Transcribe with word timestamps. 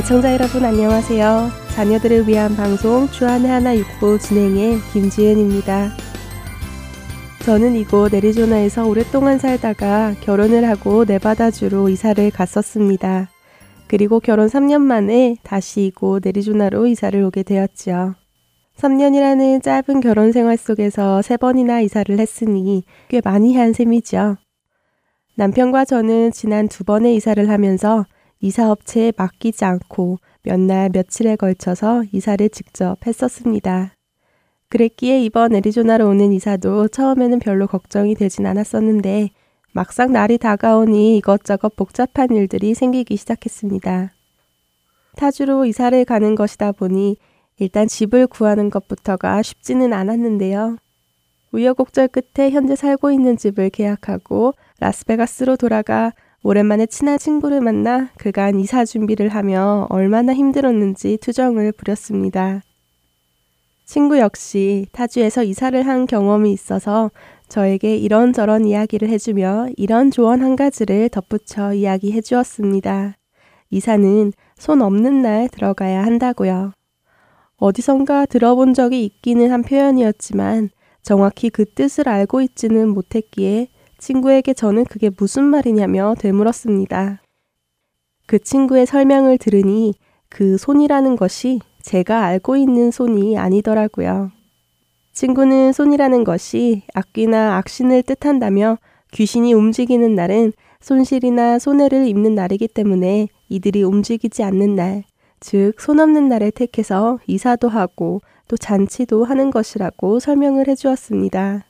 애청자 0.00 0.32
여러분 0.32 0.64
안녕하세요. 0.64 1.50
자녀들을 1.74 2.26
위한 2.26 2.56
방송 2.56 3.06
주안의 3.08 3.50
하나 3.50 3.76
육부 3.76 4.18
진행의 4.18 4.78
김지은입니다. 4.94 5.90
저는 7.44 7.76
이곳 7.76 8.14
애리조나에서 8.14 8.88
오랫동안 8.88 9.38
살다가 9.38 10.14
결혼을 10.22 10.66
하고 10.66 11.04
네바다주로 11.04 11.90
이사를 11.90 12.30
갔었습니다. 12.30 13.28
그리고 13.88 14.20
결혼 14.20 14.46
3년 14.46 14.80
만에 14.80 15.36
다시 15.42 15.82
이곳 15.82 16.26
애리조나로 16.26 16.86
이사를 16.86 17.22
오게 17.22 17.42
되었지요. 17.42 18.14
3년이라는 18.78 19.62
짧은 19.62 20.00
결혼 20.00 20.32
생활 20.32 20.56
속에서 20.56 21.20
세 21.20 21.36
번이나 21.36 21.82
이사를 21.82 22.18
했으니 22.18 22.84
꽤 23.08 23.20
많이 23.22 23.54
한 23.54 23.74
셈이죠. 23.74 24.38
남편과 25.34 25.84
저는 25.84 26.32
지난 26.32 26.68
두 26.68 26.84
번의 26.84 27.16
이사를 27.16 27.50
하면서 27.50 28.06
이사 28.40 28.70
업체에 28.70 29.12
맡기지 29.16 29.64
않고 29.64 30.18
몇 30.42 30.58
날 30.60 30.88
며칠에 30.92 31.36
걸쳐서 31.36 32.04
이사를 32.12 32.48
직접 32.50 33.06
했었습니다. 33.06 33.92
그랬기에 34.70 35.22
이번 35.22 35.54
애리조나로 35.54 36.08
오는 36.08 36.32
이사도 36.32 36.88
처음에는 36.88 37.38
별로 37.40 37.66
걱정이 37.66 38.14
되진 38.14 38.46
않았었는데 38.46 39.30
막상 39.72 40.12
날이 40.12 40.38
다가오니 40.38 41.18
이것저것 41.18 41.76
복잡한 41.76 42.30
일들이 42.30 42.74
생기기 42.74 43.16
시작했습니다. 43.16 44.12
타주로 45.16 45.66
이사를 45.66 46.04
가는 46.04 46.34
것이다 46.34 46.72
보니 46.72 47.16
일단 47.58 47.86
집을 47.88 48.26
구하는 48.26 48.70
것부터가 48.70 49.42
쉽지는 49.42 49.92
않았는데요. 49.92 50.78
우여곡절 51.52 52.08
끝에 52.08 52.50
현재 52.50 52.76
살고 52.76 53.10
있는 53.10 53.36
집을 53.36 53.70
계약하고 53.70 54.54
라스베가스로 54.78 55.56
돌아가 55.56 56.12
오랜만에 56.42 56.86
친한 56.86 57.18
친구를 57.18 57.60
만나 57.60 58.08
그간 58.16 58.58
이사 58.60 58.86
준비를 58.86 59.28
하며 59.28 59.86
얼마나 59.90 60.32
힘들었는지 60.32 61.18
투정을 61.20 61.72
부렸습니다. 61.72 62.62
친구 63.84 64.18
역시 64.18 64.86
타주에서 64.92 65.42
이사를 65.42 65.86
한 65.86 66.06
경험이 66.06 66.52
있어서 66.52 67.10
저에게 67.48 67.96
이런저런 67.96 68.64
이야기를 68.64 69.08
해주며 69.10 69.70
이런 69.76 70.10
조언 70.10 70.40
한 70.42 70.56
가지를 70.56 71.10
덧붙여 71.10 71.74
이야기해 71.74 72.22
주었습니다. 72.22 73.16
이사는 73.70 74.32
손 74.56 74.80
없는 74.80 75.20
날 75.20 75.48
들어가야 75.48 76.04
한다고요. 76.04 76.72
어디선가 77.56 78.24
들어본 78.26 78.72
적이 78.72 79.04
있기는 79.04 79.50
한 79.50 79.62
표현이었지만 79.62 80.70
정확히 81.02 81.50
그 81.50 81.66
뜻을 81.66 82.08
알고 82.08 82.40
있지는 82.40 82.88
못했기에 82.88 83.68
친구에게 84.00 84.54
저는 84.54 84.84
그게 84.86 85.10
무슨 85.16 85.44
말이냐며 85.44 86.14
되물었습니다. 86.18 87.20
그 88.26 88.38
친구의 88.38 88.86
설명을 88.86 89.38
들으니 89.38 89.94
그 90.28 90.56
손이라는 90.56 91.16
것이 91.16 91.60
제가 91.82 92.24
알고 92.24 92.56
있는 92.56 92.90
손이 92.90 93.36
아니더라고요. 93.36 94.32
친구는 95.12 95.72
손이라는 95.72 96.24
것이 96.24 96.82
악귀나 96.94 97.56
악신을 97.58 98.02
뜻한다며 98.04 98.78
귀신이 99.12 99.52
움직이는 99.52 100.14
날은 100.14 100.52
손실이나 100.80 101.58
손해를 101.58 102.06
입는 102.06 102.34
날이기 102.34 102.68
때문에 102.68 103.28
이들이 103.48 103.82
움직이지 103.82 104.42
않는 104.44 104.76
날, 104.76 105.04
즉, 105.40 105.74
손 105.78 106.00
없는 106.00 106.28
날을 106.28 106.52
택해서 106.52 107.18
이사도 107.26 107.68
하고 107.68 108.20
또 108.48 108.56
잔치도 108.56 109.24
하는 109.24 109.50
것이라고 109.50 110.20
설명을 110.20 110.68
해 110.68 110.74
주었습니다. 110.74 111.64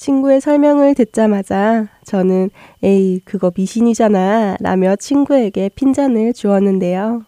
친구의 0.00 0.40
설명을 0.40 0.94
듣자마자 0.94 1.88
저는 2.04 2.48
에이, 2.82 3.20
그거 3.26 3.52
미신이잖아 3.54 4.56
라며 4.58 4.96
친구에게 4.96 5.68
핀잔을 5.74 6.32
주었는데요. 6.32 7.26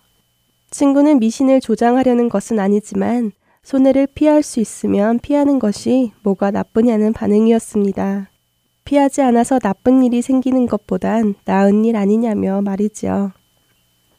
친구는 0.70 1.19
미신을 1.19 1.60
조장하려는 1.60 2.30
것은 2.30 2.58
아니지만 2.58 3.32
손해를 3.62 4.08
피할 4.14 4.42
수 4.42 4.58
있으면 4.58 5.19
피하는 5.19 5.58
것이 5.58 6.12
뭐가 6.22 6.50
나쁘냐는 6.50 7.12
반응이었습니다. 7.12 8.30
피하지 8.86 9.20
않아서 9.20 9.58
나쁜 9.58 10.02
일이 10.02 10.22
생기는 10.22 10.64
것보단 10.64 11.34
나은 11.44 11.84
일 11.84 11.96
아니냐며 11.96 12.62
말이지요. 12.62 13.32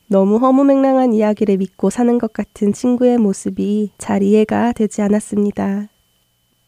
너무 0.05 0.37
허무맹랑한 0.37 1.13
이야기를 1.13 1.57
믿고 1.57 1.89
사는 1.89 2.19
것 2.19 2.33
같은 2.33 2.71
친구의 2.71 3.17
모습이 3.17 3.93
잘 3.97 4.21
이해가 4.21 4.73
되지 4.73 5.01
않았습니다. 5.01 5.89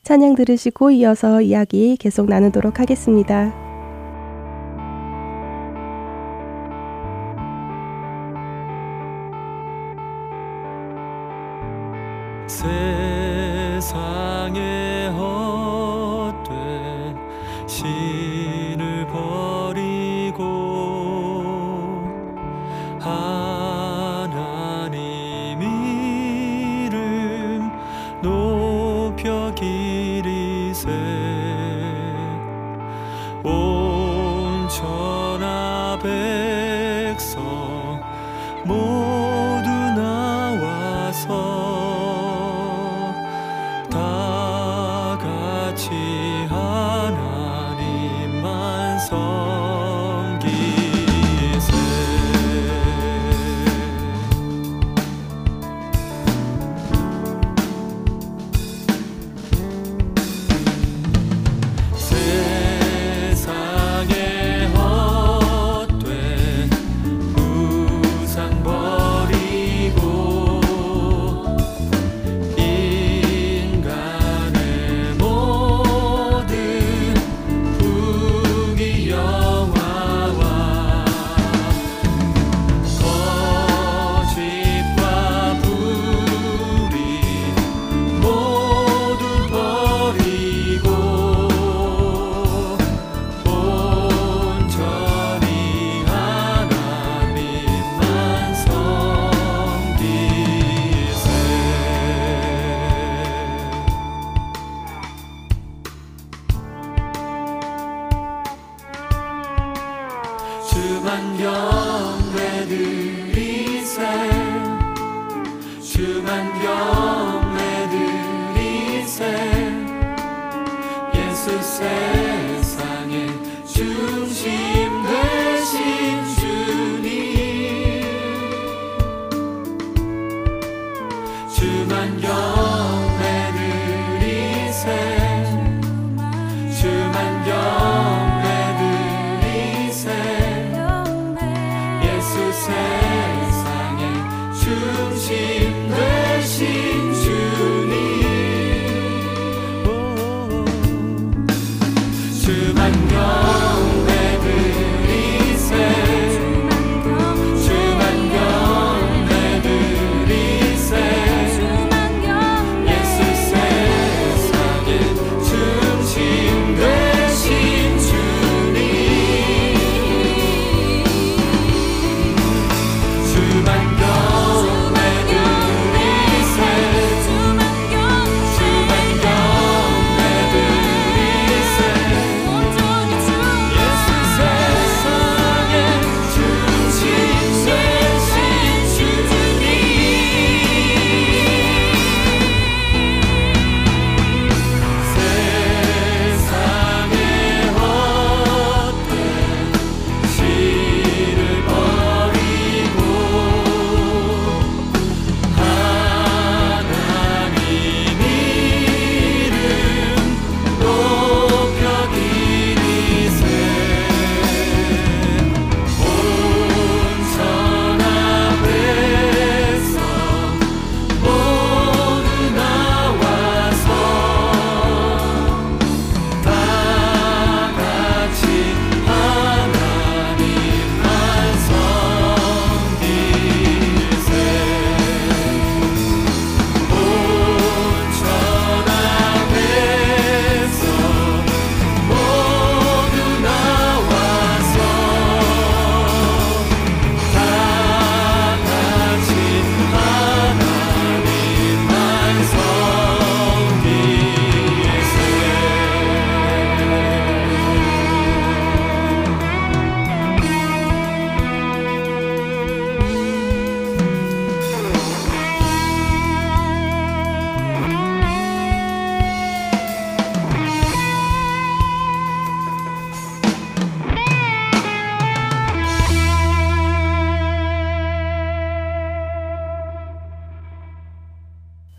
찬양 0.05 0.35
들으시고 0.35 0.91
이어서 0.91 1.41
이야기 1.41 1.97
계속 1.97 2.27
나누도록 2.27 2.79
하겠습니다. 2.79 3.74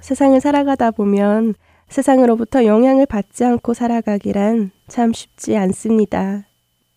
세상을 0.06 0.40
살아가다 0.40 0.92
보면 0.92 1.54
세상으로부터 1.88 2.64
영향을 2.64 3.06
받지 3.06 3.44
않고 3.44 3.74
살아가기란 3.74 4.70
참 4.86 5.12
쉽지 5.12 5.56
않습니다. 5.56 6.46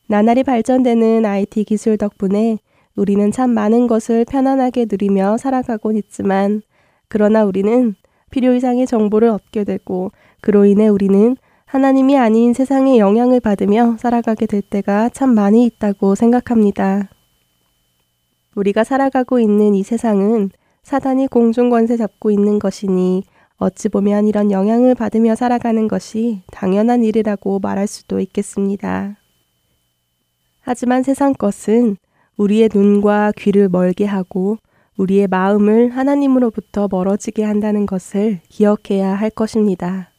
나날이 0.05 0.43
발전되는 0.43 1.25
IT 1.25 1.63
기술 1.63 1.97
덕분에 1.97 2.59
우리는 2.95 3.31
참 3.31 3.49
많은 3.49 3.87
것을 3.87 4.25
편안하게 4.25 4.85
누리며 4.87 5.37
살아가곤 5.37 5.95
있지만 5.95 6.61
그러나 7.07 7.45
우리는 7.45 7.95
필요 8.29 8.53
이상의 8.53 8.85
정보를 8.85 9.29
얻게 9.29 9.63
되고 9.63 10.11
그로 10.39 10.65
인해 10.65 10.87
우리는 10.87 11.35
하나님이 11.65 12.15
아닌 12.15 12.53
세상의 12.53 12.99
영향을 12.99 13.39
받으며 13.39 13.97
살아가게 13.97 14.45
될 14.45 14.61
때가 14.61 15.09
참 15.09 15.33
많이 15.33 15.65
있다고 15.65 16.13
생각합니다. 16.13 17.09
우리가 18.53 18.83
살아가고 18.83 19.39
있는 19.39 19.73
이 19.73 19.81
세상은 19.81 20.51
사단이 20.89 21.27
공중권세 21.27 21.97
잡고 21.97 22.31
있는 22.31 22.57
것이니 22.57 23.21
어찌 23.57 23.89
보면 23.89 24.27
이런 24.27 24.49
영향을 24.49 24.95
받으며 24.95 25.35
살아가는 25.35 25.87
것이 25.87 26.41
당연한 26.51 27.03
일이라고 27.03 27.59
말할 27.59 27.85
수도 27.85 28.19
있겠습니다. 28.19 29.15
하지만 30.61 31.03
세상 31.03 31.33
것은 31.33 31.95
우리의 32.37 32.71
눈과 32.73 33.33
귀를 33.37 33.69
멀게 33.69 34.05
하고 34.05 34.57
우리의 34.97 35.27
마음을 35.27 35.91
하나님으로부터 35.91 36.87
멀어지게 36.89 37.43
한다는 37.43 37.85
것을 37.85 38.39
기억해야 38.49 39.13
할 39.13 39.29
것입니다. 39.29 40.09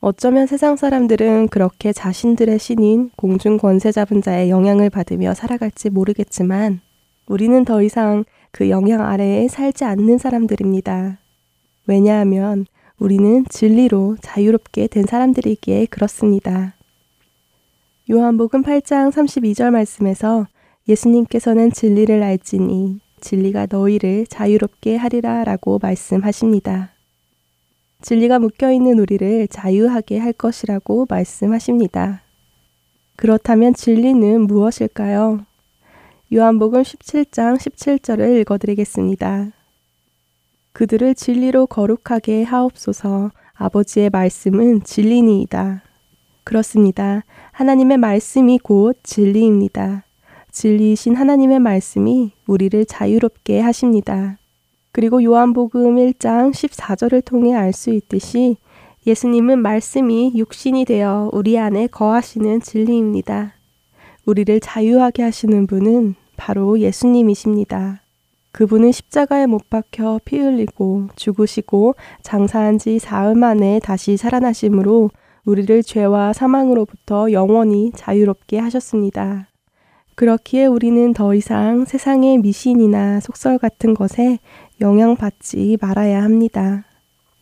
어쩌면 0.00 0.46
세상 0.46 0.76
사람들은 0.76 1.48
그렇게 1.48 1.94
자신들의 1.94 2.58
신인 2.58 3.08
공중 3.16 3.56
권세 3.56 3.90
잡은 3.90 4.20
자의 4.20 4.50
영향을 4.50 4.90
받으며 4.90 5.32
살아갈지 5.32 5.88
모르겠지만 5.88 6.82
우리는 7.26 7.64
더 7.64 7.82
이상 7.82 8.24
그 8.54 8.70
영향 8.70 9.00
아래에 9.00 9.48
살지 9.48 9.82
않는 9.82 10.18
사람들입니다. 10.18 11.18
왜냐하면 11.88 12.66
우리는 13.00 13.44
진리로 13.50 14.16
자유롭게 14.22 14.86
된 14.86 15.06
사람들이기에 15.06 15.86
그렇습니다. 15.86 16.76
요한복음 18.08 18.62
8장 18.62 19.10
32절 19.10 19.70
말씀에서 19.70 20.46
예수님께서는 20.86 21.72
진리를 21.72 22.22
알지니 22.22 23.00
진리가 23.20 23.66
너희를 23.68 24.24
자유롭게 24.28 24.94
하리라 24.98 25.42
라고 25.42 25.80
말씀하십니다. 25.82 26.92
진리가 28.02 28.38
묶여 28.38 28.70
있는 28.70 29.00
우리를 29.00 29.48
자유하게 29.48 30.18
할 30.18 30.32
것이라고 30.32 31.06
말씀하십니다. 31.10 32.22
그렇다면 33.16 33.74
진리는 33.74 34.42
무엇일까요? 34.42 35.44
요한복음 36.34 36.82
17장 36.82 37.58
17절을 37.58 38.40
읽어드리겠습니다. 38.40 39.52
그들을 40.72 41.14
진리로 41.14 41.68
거룩하게 41.68 42.42
하옵소서 42.42 43.30
아버지의 43.52 44.10
말씀은 44.10 44.82
진리니이다. 44.82 45.84
그렇습니다. 46.42 47.22
하나님의 47.52 47.98
말씀이 47.98 48.58
곧 48.58 48.98
진리입니다. 49.04 50.06
진리이신 50.50 51.14
하나님의 51.14 51.60
말씀이 51.60 52.32
우리를 52.48 52.84
자유롭게 52.84 53.60
하십니다. 53.60 54.36
그리고 54.90 55.22
요한복음 55.22 55.94
1장 55.94 56.50
14절을 56.50 57.24
통해 57.24 57.54
알 57.54 57.72
수 57.72 57.90
있듯이 57.90 58.56
예수님은 59.06 59.60
말씀이 59.60 60.32
육신이 60.34 60.84
되어 60.86 61.30
우리 61.32 61.60
안에 61.60 61.86
거하시는 61.86 62.60
진리입니다. 62.60 63.54
우리를 64.26 64.58
자유하게 64.58 65.22
하시는 65.22 65.68
분은 65.68 66.16
바로 66.36 66.78
예수님이십니다. 66.78 68.00
그분은 68.52 68.92
십자가에 68.92 69.46
못 69.46 69.68
박혀 69.68 70.20
피 70.24 70.38
흘리고 70.38 71.08
죽으시고 71.16 71.96
장사한 72.22 72.78
지 72.78 72.98
사흘 72.98 73.34
만에 73.34 73.80
다시 73.80 74.16
살아나심으로 74.16 75.10
우리를 75.44 75.82
죄와 75.82 76.32
사망으로부터 76.32 77.32
영원히 77.32 77.90
자유롭게 77.94 78.58
하셨습니다. 78.58 79.48
그렇기에 80.14 80.66
우리는 80.66 81.12
더 81.12 81.34
이상 81.34 81.84
세상의 81.84 82.38
미신이나 82.38 83.18
속설 83.18 83.58
같은 83.58 83.94
것에 83.94 84.38
영향받지 84.80 85.78
말아야 85.80 86.22
합니다. 86.22 86.84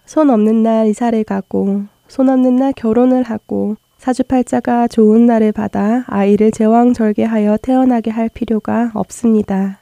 손 0.07 0.31
없는 0.31 0.63
날 0.63 0.87
이사를 0.87 1.23
가고, 1.25 1.83
손 2.09 2.31
없는 2.31 2.57
날 2.57 2.73
결혼을 2.73 3.23
하고, 3.23 3.77
사주팔자가 4.03 4.89
좋은 4.89 5.27
날을 5.27 5.53
받아 5.53 6.03
아이를 6.09 6.51
제왕절개하여 6.51 7.59
태어나게 7.59 8.11
할 8.11 8.29
필요가 8.29 8.91
없습니다. 8.95 9.79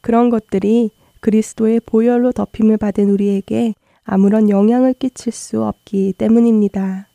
그런 0.00 0.30
것들이 0.30 0.92
그리스도의 1.18 1.80
보혈로 1.80 2.30
덮임을 2.30 2.76
받은 2.76 3.10
우리에게 3.10 3.74
아무런 4.04 4.48
영향을 4.48 4.92
끼칠 4.92 5.32
수 5.32 5.64
없기 5.64 6.14
때문입니다. 6.16 7.08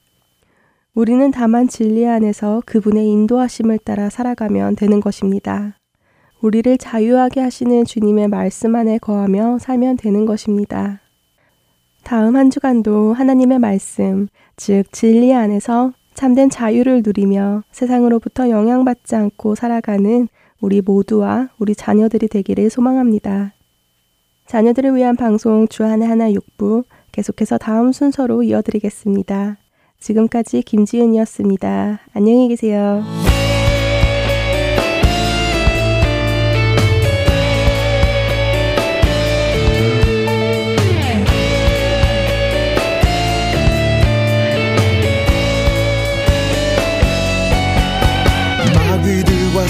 우리는 0.94 1.32
다만 1.32 1.70
진리 1.70 2.06
안에서 2.06 2.62
그분의 2.66 3.08
인도하심을 3.08 3.78
따라 3.78 4.10
살아가면 4.10 4.76
되는 4.76 5.00
것입니다. 5.00 5.78
우리를 6.42 6.78
자유하게 6.78 7.40
하시는 7.40 7.86
주님의 7.86 8.28
말씀 8.28 8.76
안에 8.76 8.98
거하며 8.98 9.60
살면 9.60 9.96
되는 9.96 10.26
것입니다. 10.26 11.00
다음 12.04 12.36
한 12.36 12.50
주간도 12.50 13.14
하나님의 13.14 13.60
말씀, 13.60 14.28
즉 14.58 14.92
진리 14.92 15.34
안에서 15.34 15.94
참된 16.20 16.50
자유를 16.50 17.02
누리며 17.06 17.64
세상으로부터 17.72 18.50
영향받지 18.50 19.16
않고 19.16 19.56
살아가는 19.56 20.28
우리 20.60 20.82
모두와 20.82 21.48
우리 21.60 21.74
자녀들이 21.74 22.28
되기를 22.28 22.70
소망합니다. 22.70 23.54
자녀들을 24.46 24.98
위한 24.98 25.16
방송 25.16 25.66
주안의 25.70 26.06
하나 26.06 26.34
육부 26.34 26.84
계속해서 27.14 27.58
다음 27.58 27.94
순서로 27.94 28.44
이어드리겠습니다. 28.44 29.60
지금까지 30.02 30.62
김지은이었습니다. 30.64 32.02
안녕히 32.14 32.50
계세요. 32.50 33.02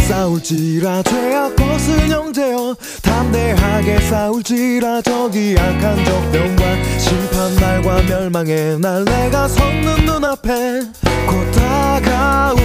싸울지라 0.09 1.03
죄악 1.03 1.55
벗은 1.55 2.09
형제여 2.09 2.75
담대하게 3.03 3.99
싸울지라 4.09 5.03
저기 5.03 5.55
악한 5.55 6.03
적병과 6.03 6.63
심판날과 6.97 8.01
멸망의 8.07 8.79
날 8.79 9.05
내가 9.05 9.47
섰는 9.47 10.05
눈앞에 10.05 10.81
곧 11.27 11.51
다가오 11.51 12.58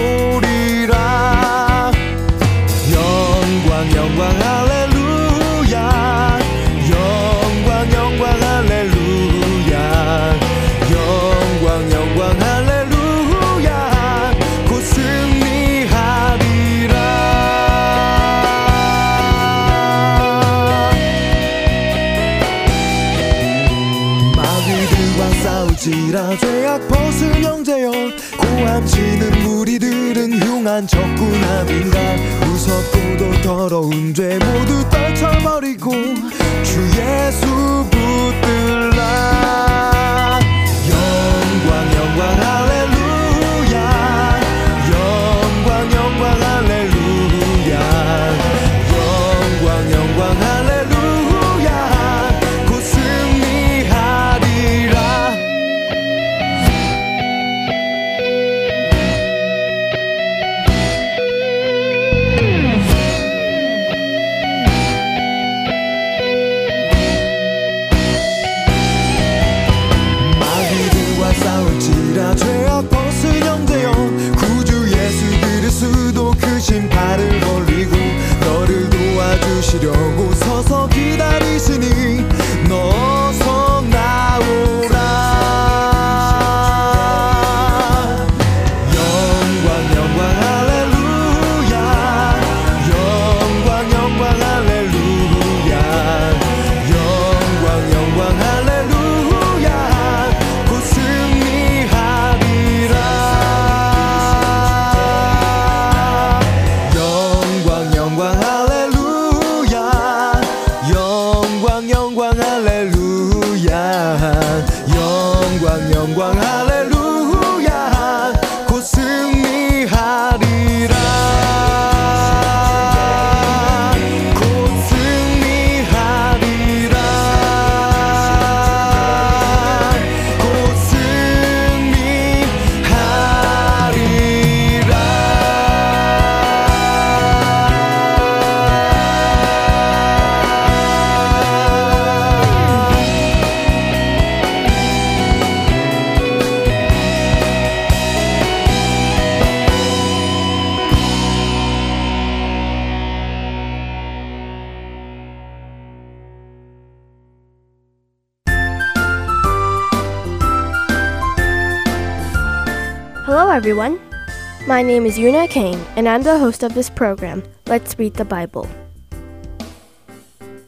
My 164.75 164.83
name 164.83 165.07
is 165.07 165.17
Yuna 165.17 165.49
Kane, 165.49 165.79
and 165.95 166.09
I'm 166.09 166.25
the 166.25 166.37
host 166.37 166.65
of 166.65 166.75
this 166.75 166.91
program, 166.91 167.45
Let's 167.69 167.97
Read 167.97 168.15
the 168.15 168.25
Bible. 168.25 168.69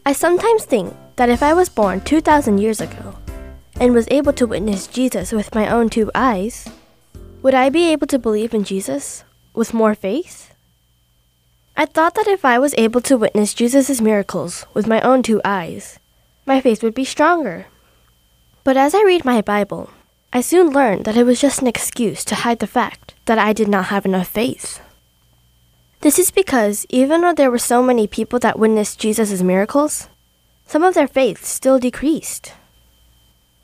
I 0.06 0.12
sometimes 0.12 0.64
think 0.64 0.94
that 1.16 1.28
if 1.28 1.42
I 1.42 1.52
was 1.52 1.68
born 1.68 2.00
2,000 2.02 2.58
years 2.58 2.80
ago 2.80 3.18
and 3.80 3.92
was 3.92 4.06
able 4.12 4.32
to 4.34 4.46
witness 4.46 4.86
Jesus 4.86 5.32
with 5.32 5.56
my 5.56 5.68
own 5.68 5.88
two 5.88 6.08
eyes, 6.14 6.68
would 7.42 7.52
I 7.52 7.68
be 7.68 7.90
able 7.90 8.06
to 8.06 8.16
believe 8.16 8.54
in 8.54 8.62
Jesus 8.62 9.24
with 9.54 9.74
more 9.74 9.96
faith? 9.96 10.54
I 11.76 11.84
thought 11.84 12.14
that 12.14 12.28
if 12.28 12.44
I 12.44 12.60
was 12.60 12.76
able 12.78 13.00
to 13.00 13.18
witness 13.18 13.54
Jesus' 13.54 14.00
miracles 14.00 14.66
with 14.72 14.86
my 14.86 15.00
own 15.00 15.24
two 15.24 15.40
eyes, 15.44 15.98
my 16.46 16.60
faith 16.60 16.84
would 16.84 16.94
be 16.94 17.04
stronger. 17.04 17.66
But 18.62 18.76
as 18.76 18.94
I 18.94 19.02
read 19.02 19.24
my 19.24 19.42
Bible, 19.42 19.90
I 20.32 20.42
soon 20.42 20.70
learned 20.70 21.06
that 21.06 21.16
it 21.16 21.24
was 21.24 21.40
just 21.40 21.60
an 21.60 21.66
excuse 21.66 22.24
to 22.26 22.36
hide 22.36 22.60
the 22.60 22.68
fact 22.68 23.05
that 23.26 23.38
I 23.38 23.52
did 23.52 23.68
not 23.68 23.86
have 23.86 24.06
enough 24.06 24.28
faith. 24.28 24.80
This 26.00 26.18
is 26.18 26.30
because 26.30 26.86
even 26.88 27.20
though 27.20 27.34
there 27.34 27.50
were 27.50 27.58
so 27.58 27.82
many 27.82 28.06
people 28.06 28.38
that 28.40 28.58
witnessed 28.58 28.98
Jesus' 28.98 29.42
miracles, 29.42 30.08
some 30.66 30.82
of 30.82 30.94
their 30.94 31.08
faith 31.08 31.44
still 31.44 31.78
decreased. 31.78 32.52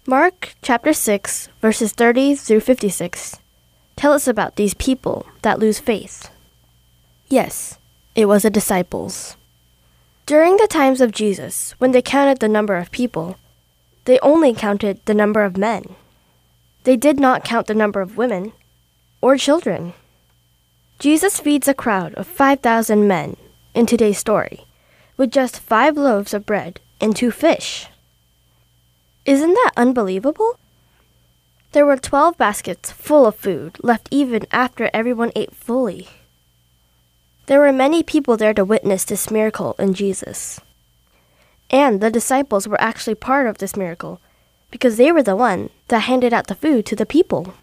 Mark 0.06 0.54
chapter 0.62 0.92
6, 0.92 1.48
verses 1.60 1.92
30 1.92 2.34
through 2.34 2.60
56 2.60 3.38
tell 3.96 4.12
us 4.12 4.26
about 4.26 4.56
these 4.56 4.74
people 4.74 5.26
that 5.42 5.60
lose 5.60 5.78
faith. 5.78 6.28
Yes, 7.28 7.78
it 8.16 8.26
was 8.26 8.42
the 8.42 8.50
disciples. 8.50 9.36
During 10.26 10.56
the 10.56 10.66
times 10.66 11.00
of 11.00 11.12
Jesus, 11.12 11.76
when 11.78 11.92
they 11.92 12.02
counted 12.02 12.40
the 12.40 12.48
number 12.48 12.76
of 12.76 12.90
people, 12.90 13.36
they 14.04 14.18
only 14.18 14.54
counted 14.54 15.00
the 15.04 15.14
number 15.14 15.44
of 15.44 15.56
men. 15.56 15.94
They 16.82 16.96
did 16.96 17.20
not 17.20 17.44
count 17.44 17.68
the 17.68 17.74
number 17.74 18.00
of 18.00 18.16
women 18.16 18.52
or 19.22 19.38
children. 19.38 19.94
Jesus 20.98 21.40
feeds 21.40 21.66
a 21.66 21.74
crowd 21.74 22.12
of 22.14 22.26
5,000 22.26 23.08
men 23.08 23.36
in 23.74 23.86
today's 23.86 24.18
story 24.18 24.66
with 25.16 25.30
just 25.30 25.58
five 25.58 25.96
loaves 25.96 26.34
of 26.34 26.44
bread 26.44 26.80
and 27.00 27.16
two 27.16 27.30
fish. 27.30 27.86
Isn't 29.24 29.54
that 29.54 29.72
unbelievable? 29.76 30.58
There 31.72 31.86
were 31.86 31.96
12 31.96 32.36
baskets 32.36 32.90
full 32.92 33.24
of 33.24 33.36
food 33.36 33.78
left 33.82 34.08
even 34.10 34.46
after 34.50 34.90
everyone 34.92 35.32
ate 35.34 35.54
fully. 35.54 36.08
There 37.46 37.60
were 37.60 37.72
many 37.72 38.02
people 38.02 38.36
there 38.36 38.54
to 38.54 38.64
witness 38.64 39.04
this 39.04 39.30
miracle 39.30 39.74
in 39.78 39.94
Jesus. 39.94 40.60
And 41.70 42.00
the 42.00 42.10
disciples 42.10 42.68
were 42.68 42.80
actually 42.80 43.14
part 43.14 43.46
of 43.46 43.58
this 43.58 43.76
miracle 43.76 44.20
because 44.70 44.96
they 44.96 45.10
were 45.10 45.22
the 45.22 45.36
one 45.36 45.70
that 45.88 46.00
handed 46.00 46.32
out 46.32 46.48
the 46.48 46.54
food 46.54 46.84
to 46.86 46.96
the 46.96 47.06
people. 47.06 47.54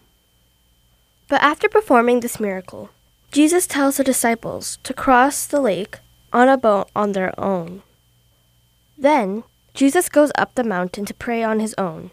But 1.30 1.44
after 1.44 1.70
performing 1.70 2.20
this 2.20 2.40
miracle, 2.40 2.90
Jesus 3.32 3.68
tells 3.68 3.98
the 3.98 4.04
disciples 4.04 4.80
to 4.84 4.94
cross 4.94 5.46
the 5.46 5.62
lake 5.62 6.00
on 6.34 6.50
a 6.50 6.58
boat 6.58 6.90
on 6.96 7.12
their 7.12 7.40
own. 7.40 7.84
Then, 8.98 9.44
Jesus 9.76 10.10
goes 10.10 10.32
up 10.36 10.56
the 10.56 10.64
mountain 10.64 11.06
to 11.06 11.14
pray 11.14 11.44
on 11.44 11.60
his 11.60 11.76
own. 11.78 12.10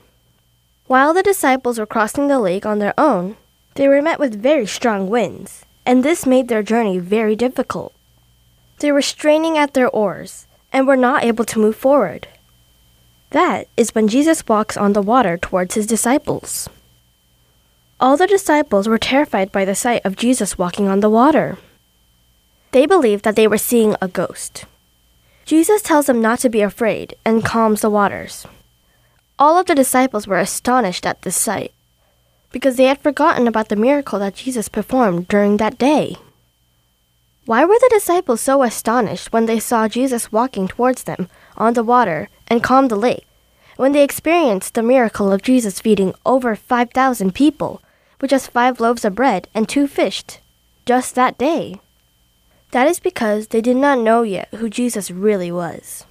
While 0.87 1.15
the 1.15 1.23
disciples 1.23 1.79
were 1.79 1.87
crossing 1.87 2.29
the 2.29 2.39
lake 2.39 2.67
on 2.67 2.79
their 2.79 2.95
own, 2.99 3.37
they 3.75 3.89
were 3.89 4.03
met 4.03 4.21
with 4.21 4.41
very 4.41 4.67
strong 4.67 5.09
winds, 5.09 5.65
and 5.85 6.05
this 6.05 6.27
made 6.27 6.49
their 6.49 6.63
journey 6.63 6.99
very 6.99 7.35
difficult. 7.35 7.93
They 8.79 8.93
were 8.93 9.03
straining 9.03 9.57
at 9.57 9.73
their 9.73 9.89
oars 9.89 10.47
and 10.73 10.87
were 10.87 10.97
not 10.97 11.25
able 11.25 11.45
to 11.47 11.59
move 11.59 11.77
forward. 11.77 12.29
That 13.31 13.67
is 13.77 13.95
when 13.95 14.09
Jesus 14.09 14.47
walks 14.47 14.77
on 14.77 14.93
the 14.93 15.03
water 15.03 15.39
towards 15.39 15.75
his 15.75 15.87
disciples. 15.87 16.69
All 17.99 18.19
the 18.19 18.27
disciples 18.27 18.87
were 18.87 18.99
terrified 18.99 19.51
by 19.51 19.65
the 19.65 19.75
sight 19.75 20.05
of 20.05 20.17
Jesus 20.17 20.59
walking 20.59 20.87
on 20.87 21.01
the 21.01 21.09
water. 21.09 21.57
They 22.73 22.85
believed 22.85 23.25
that 23.25 23.37
they 23.37 23.49
were 23.49 23.57
seeing 23.57 23.97
a 24.03 24.09
ghost. 24.09 24.67
Jesus 25.47 25.81
tells 25.81 26.05
them 26.05 26.21
not 26.21 26.41
to 26.41 26.51
be 26.51 26.61
afraid 26.61 27.17
and 27.25 27.43
calms 27.43 27.81
the 27.81 27.89
waters. 27.89 28.47
All 29.39 29.59
of 29.59 29.65
the 29.65 29.75
disciples 29.75 30.27
were 30.27 30.39
astonished 30.39 31.07
at 31.07 31.23
this 31.23 31.37
sight 31.37 31.73
because 32.53 32.77
they 32.77 32.85
had 32.85 33.01
forgotten 33.01 33.49
about 33.49 33.71
the 33.71 33.77
miracle 33.77 34.19
that 34.19 34.35
Jesus 34.35 34.69
performed 34.69 35.29
during 35.29 35.57
that 35.57 35.79
day. 35.79 36.17
Why 37.47 37.65
were 37.65 37.79
the 37.81 37.91
disciples 37.91 38.43
so 38.43 38.63
astonished 38.63 39.33
when 39.33 39.47
they 39.47 39.59
saw 39.59 39.89
Jesus 39.89 40.31
walking 40.31 40.69
towards 40.69 41.05
them 41.05 41.31
on 41.57 41.73
the 41.73 41.85
water 41.85 42.29
and 42.49 42.63
calm 42.63 42.89
the 42.89 42.97
lake, 42.97 43.27
when 43.77 43.93
they 43.93 44.05
experienced 44.05 44.75
the 44.75 44.83
miracle 44.83 45.33
of 45.33 45.41
Jesus 45.41 45.81
feeding 45.81 46.13
over 46.27 46.55
5,000 46.55 47.35
people 47.35 47.81
with 48.21 48.31
just 48.31 48.51
five 48.51 48.81
loaves 48.81 49.05
of 49.05 49.15
bread 49.15 49.49
and 49.55 49.69
two 49.69 49.87
fish 49.87 50.25
just 50.85 51.15
that 51.15 51.39
day? 51.39 51.81
That 52.71 52.89
is 52.89 53.01
because 53.01 53.49
they 53.49 53.61
did 53.61 53.77
not 53.77 53.99
know 53.99 54.23
yet 54.23 54.49
who 54.55 54.69
Jesus 54.69 55.11
really 55.11 55.53
was. 55.53 56.05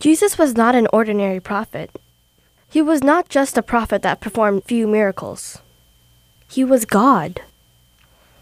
Jesus 0.00 0.36
was 0.36 0.56
not 0.56 0.74
an 0.74 0.88
ordinary 0.92 1.38
prophet. 1.38 2.00
He 2.68 2.82
was 2.82 3.04
not 3.04 3.28
just 3.28 3.56
a 3.56 3.62
prophet 3.62 4.02
that 4.02 4.20
performed 4.20 4.64
few 4.64 4.88
miracles. 4.88 5.58
He 6.48 6.64
was 6.64 6.84
God. 6.84 7.42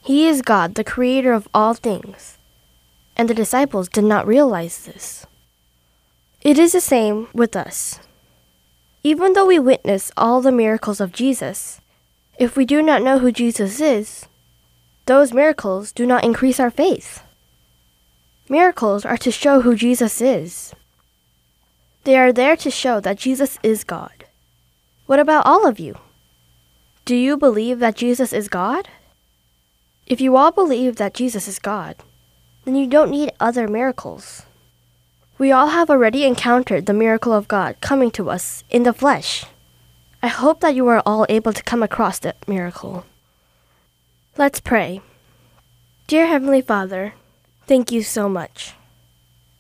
He 0.03 0.27
is 0.27 0.41
God, 0.41 0.75
the 0.75 0.85
creator 0.85 1.33
of 1.33 1.49
all 1.53 1.75
things. 1.75 2.39
And 3.17 3.29
the 3.29 3.35
disciples 3.35 3.89
did 3.89 4.05
not 4.05 4.27
realize 4.27 4.85
this. 4.85 5.27
It 6.41 6.59
is 6.59 6.73
the 6.73 6.81
same 6.81 7.29
with 7.35 7.55
us. 7.55 8.01
Even 9.03 9.35
though 9.35 9.47
we 9.47 9.59
witness 9.59 10.11
all 10.17 10.41
the 10.41 10.53
miracles 10.53 11.01
of 11.01 11.13
Jesus, 11.13 11.81
if 12.41 12.57
we 12.57 12.65
do 12.65 12.81
not 12.81 13.03
know 13.03 13.19
who 13.19 13.31
Jesus 13.31 13.81
is, 13.83 14.27
those 15.05 15.35
miracles 15.35 15.93
do 15.93 16.07
not 16.07 16.25
increase 16.25 16.59
our 16.59 16.71
faith. 16.71 17.23
Miracles 18.49 19.05
are 19.05 19.19
to 19.19 19.31
show 19.31 19.61
who 19.61 19.77
Jesus 19.77 20.23
is. 20.23 20.75
They 22.05 22.17
are 22.17 22.33
there 22.33 22.57
to 22.57 22.71
show 22.71 22.99
that 23.01 23.19
Jesus 23.19 23.59
is 23.63 23.85
God. 23.85 24.25
What 25.05 25.21
about 25.21 25.45
all 25.45 25.69
of 25.69 25.79
you? 25.79 25.99
Do 27.05 27.15
you 27.15 27.37
believe 27.37 27.79
that 27.81 27.95
Jesus 27.95 28.33
is 28.33 28.49
God? 28.49 28.89
If 30.07 30.23
you 30.23 30.35
all 30.37 30.51
believe 30.51 30.97
that 30.97 31.13
Jesus 31.13 31.47
is 31.47 31.59
God, 31.59 31.97
then 32.65 32.75
you 32.75 32.87
don't 32.87 33.11
need 33.11 33.33
other 33.39 33.69
miracles. 33.69 34.47
We 35.37 35.53
all 35.53 35.69
have 35.69 35.91
already 35.91 36.25
encountered 36.25 36.87
the 36.87 36.95
miracle 36.95 37.35
of 37.35 37.49
God 37.49 37.77
coming 37.83 38.11
to 38.13 38.31
us 38.31 38.65
in 38.71 38.85
the 38.85 38.95
flesh. 38.95 39.45
I 40.23 40.29
hope 40.29 40.61
that 40.61 40.75
you 40.75 40.87
are 40.89 41.03
all 41.07 41.25
able 41.29 41.53
to 41.53 41.63
come 41.63 41.83
across 41.83 42.19
that 42.21 42.47
miracle. 42.47 43.07
Let's 44.37 44.61
pray. 44.61 45.01
Dear 46.07 46.27
Heavenly 46.27 46.61
Father, 46.61 47.15
thank 47.67 47.91
you 47.91 48.03
so 48.03 48.29
much. 48.29 48.75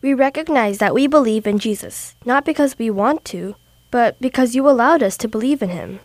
We 0.02 0.12
recognize 0.14 0.78
that 0.78 0.94
we 0.94 1.06
believe 1.06 1.46
in 1.46 1.58
Jesus, 1.58 2.14
not 2.24 2.44
because 2.44 2.78
we 2.78 2.90
want 2.90 3.24
to, 3.26 3.54
but 3.90 4.20
because 4.20 4.54
you 4.54 4.68
allowed 4.68 5.02
us 5.02 5.16
to 5.18 5.28
believe 5.28 5.62
in 5.62 5.70
him. 5.70 6.00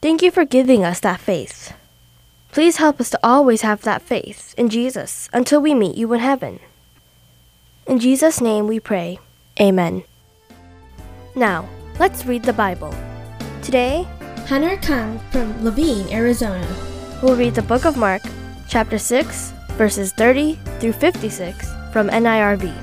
Thank 0.00 0.22
you 0.22 0.30
for 0.30 0.44
giving 0.44 0.84
us 0.84 1.00
that 1.00 1.20
faith. 1.20 1.74
Please 2.50 2.76
help 2.76 3.00
us 3.00 3.10
to 3.10 3.20
always 3.22 3.62
have 3.62 3.82
that 3.82 4.02
faith 4.02 4.54
in 4.56 4.68
Jesus 4.68 5.28
until 5.32 5.60
we 5.60 5.74
meet 5.74 5.96
you 5.96 6.12
in 6.12 6.20
heaven. 6.20 6.60
In 7.86 7.98
Jesus' 7.98 8.40
name 8.40 8.66
we 8.66 8.80
pray. 8.80 9.18
Amen. 9.60 10.04
Now, 11.34 11.68
let's 11.98 12.26
read 12.26 12.44
the 12.44 12.52
Bible. 12.52 12.94
Today, 13.62 14.08
Hunter 14.48 14.76
Kang 14.78 15.20
from 15.30 15.54
Laveen, 15.62 16.10
Arizona, 16.10 16.66
will 17.22 17.36
read 17.36 17.54
the 17.54 17.62
book 17.62 17.84
of 17.84 17.96
Mark, 17.96 18.20
chapter 18.68 18.98
6, 18.98 19.52
verses 19.78 20.12
30 20.12 20.58
through 20.80 20.92
56 20.94 21.70
from 21.92 22.10
NIRV. 22.10 22.74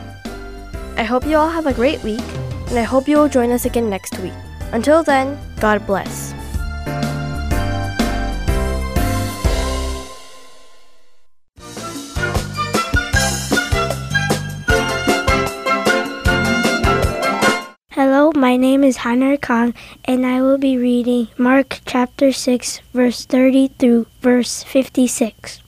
I 0.96 1.04
hope 1.04 1.26
you 1.26 1.36
all 1.36 1.50
have 1.50 1.68
a 1.68 1.74
great 1.74 2.02
week, 2.02 2.24
and 2.70 2.80
I 2.80 2.84
hope 2.84 3.10
you 3.10 3.18
will 3.18 3.28
join 3.28 3.52
us 3.52 3.66
again 3.66 3.90
next 3.90 4.18
week. 4.20 4.34
Until 4.72 5.04
then, 5.04 5.38
God 5.60 5.86
bless. 5.86 6.34
Is 18.50 18.98
Hannah 18.98 19.38
Kong, 19.38 19.76
and 20.06 20.26
I 20.26 20.42
will 20.42 20.58
be 20.58 20.76
reading 20.76 21.28
Mark 21.38 21.82
chapter 21.86 22.32
6, 22.32 22.82
verse 22.92 23.24
30 23.24 23.68
through 23.78 24.08
verse 24.22 24.64
56. 24.64 25.62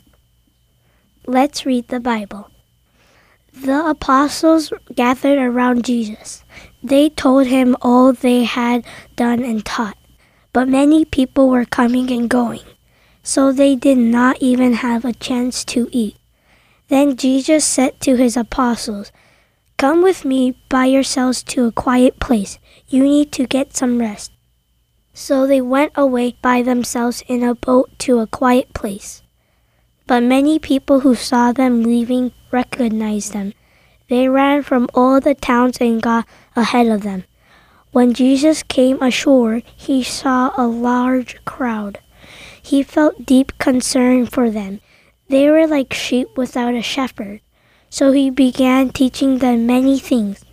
Let's 1.28 1.64
read 1.64 1.90
the 1.90 2.00
Bible. 2.00 2.50
The 3.54 3.86
apostles 3.86 4.74
gathered 4.96 5.38
around 5.38 5.86
Jesus. 5.86 6.44
They 6.82 7.10
told 7.10 7.46
him 7.46 7.78
all 7.84 8.14
they 8.14 8.46
had 8.46 8.84
done 9.16 9.44
and 9.44 9.64
taught, 9.64 9.98
but 10.52 10.68
many 10.68 11.06
people 11.06 11.50
were 11.50 11.66
coming 11.66 12.10
and 12.12 12.28
going, 12.28 12.66
so 13.22 13.52
they 13.52 13.76
did 13.76 14.00
not 14.00 14.38
even 14.42 14.74
have 14.74 15.06
a 15.06 15.14
chance 15.14 15.64
to 15.66 15.88
eat. 15.92 16.18
Then 16.88 17.16
Jesus 17.16 17.64
said 17.64 18.02
to 18.02 18.16
his 18.16 18.36
apostles, 18.36 19.12
Come 19.78 20.02
with 20.02 20.26
me 20.26 20.58
by 20.68 20.86
yourselves 20.86 21.44
to 21.44 21.66
a 21.66 21.72
quiet 21.72 22.20
place. 22.20 22.58
You 22.92 23.04
need 23.04 23.32
to 23.40 23.48
get 23.48 23.74
some 23.74 24.00
rest. 24.00 24.34
So 25.14 25.48
they 25.48 25.62
went 25.62 25.94
away 25.96 26.36
by 26.42 26.62
themselves 26.62 27.24
in 27.26 27.42
a 27.42 27.56
boat 27.56 27.88
to 28.00 28.20
a 28.20 28.28
quiet 28.28 28.74
place. 28.74 29.24
But 30.08 30.24
many 30.24 30.60
people 30.60 31.00
who 31.00 31.16
saw 31.16 31.54
them 31.54 31.84
leaving 31.84 32.34
recognized 32.52 33.32
them. 33.32 33.54
They 34.10 34.28
ran 34.28 34.64
from 34.64 34.90
all 34.94 35.22
the 35.22 35.36
towns 35.36 35.78
and 35.80 36.02
got 36.02 36.28
ahead 36.54 36.88
of 36.88 37.04
them. 37.04 37.24
When 37.94 38.14
Jesus 38.14 38.62
came 38.62 39.02
ashore, 39.02 39.62
he 39.74 40.04
saw 40.04 40.52
a 40.58 40.68
large 40.68 41.38
crowd. 41.46 42.00
He 42.62 42.84
felt 42.84 43.26
deep 43.26 43.58
concern 43.58 44.26
for 44.26 44.52
them. 44.52 44.82
They 45.30 45.50
were 45.50 45.66
like 45.66 45.94
sheep 45.94 46.28
without 46.36 46.76
a 46.76 46.82
shepherd. 46.82 47.40
So 47.90 48.12
he 48.12 48.30
began 48.30 48.90
teaching 48.90 49.38
them 49.38 49.66
many 49.66 49.98
things. 49.98 50.44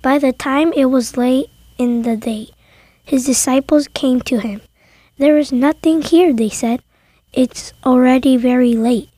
By 0.00 0.18
the 0.18 0.32
time 0.32 0.72
it 0.74 0.86
was 0.86 1.16
late 1.16 1.50
in 1.76 2.02
the 2.02 2.16
day, 2.16 2.50
his 3.04 3.26
disciples 3.26 3.88
came 3.88 4.20
to 4.22 4.38
him. 4.38 4.60
There 5.18 5.38
is 5.38 5.50
nothing 5.50 6.02
here, 6.02 6.32
they 6.32 6.48
said. 6.48 6.82
It's 7.32 7.72
already 7.84 8.36
very 8.36 8.74
late. 8.74 9.10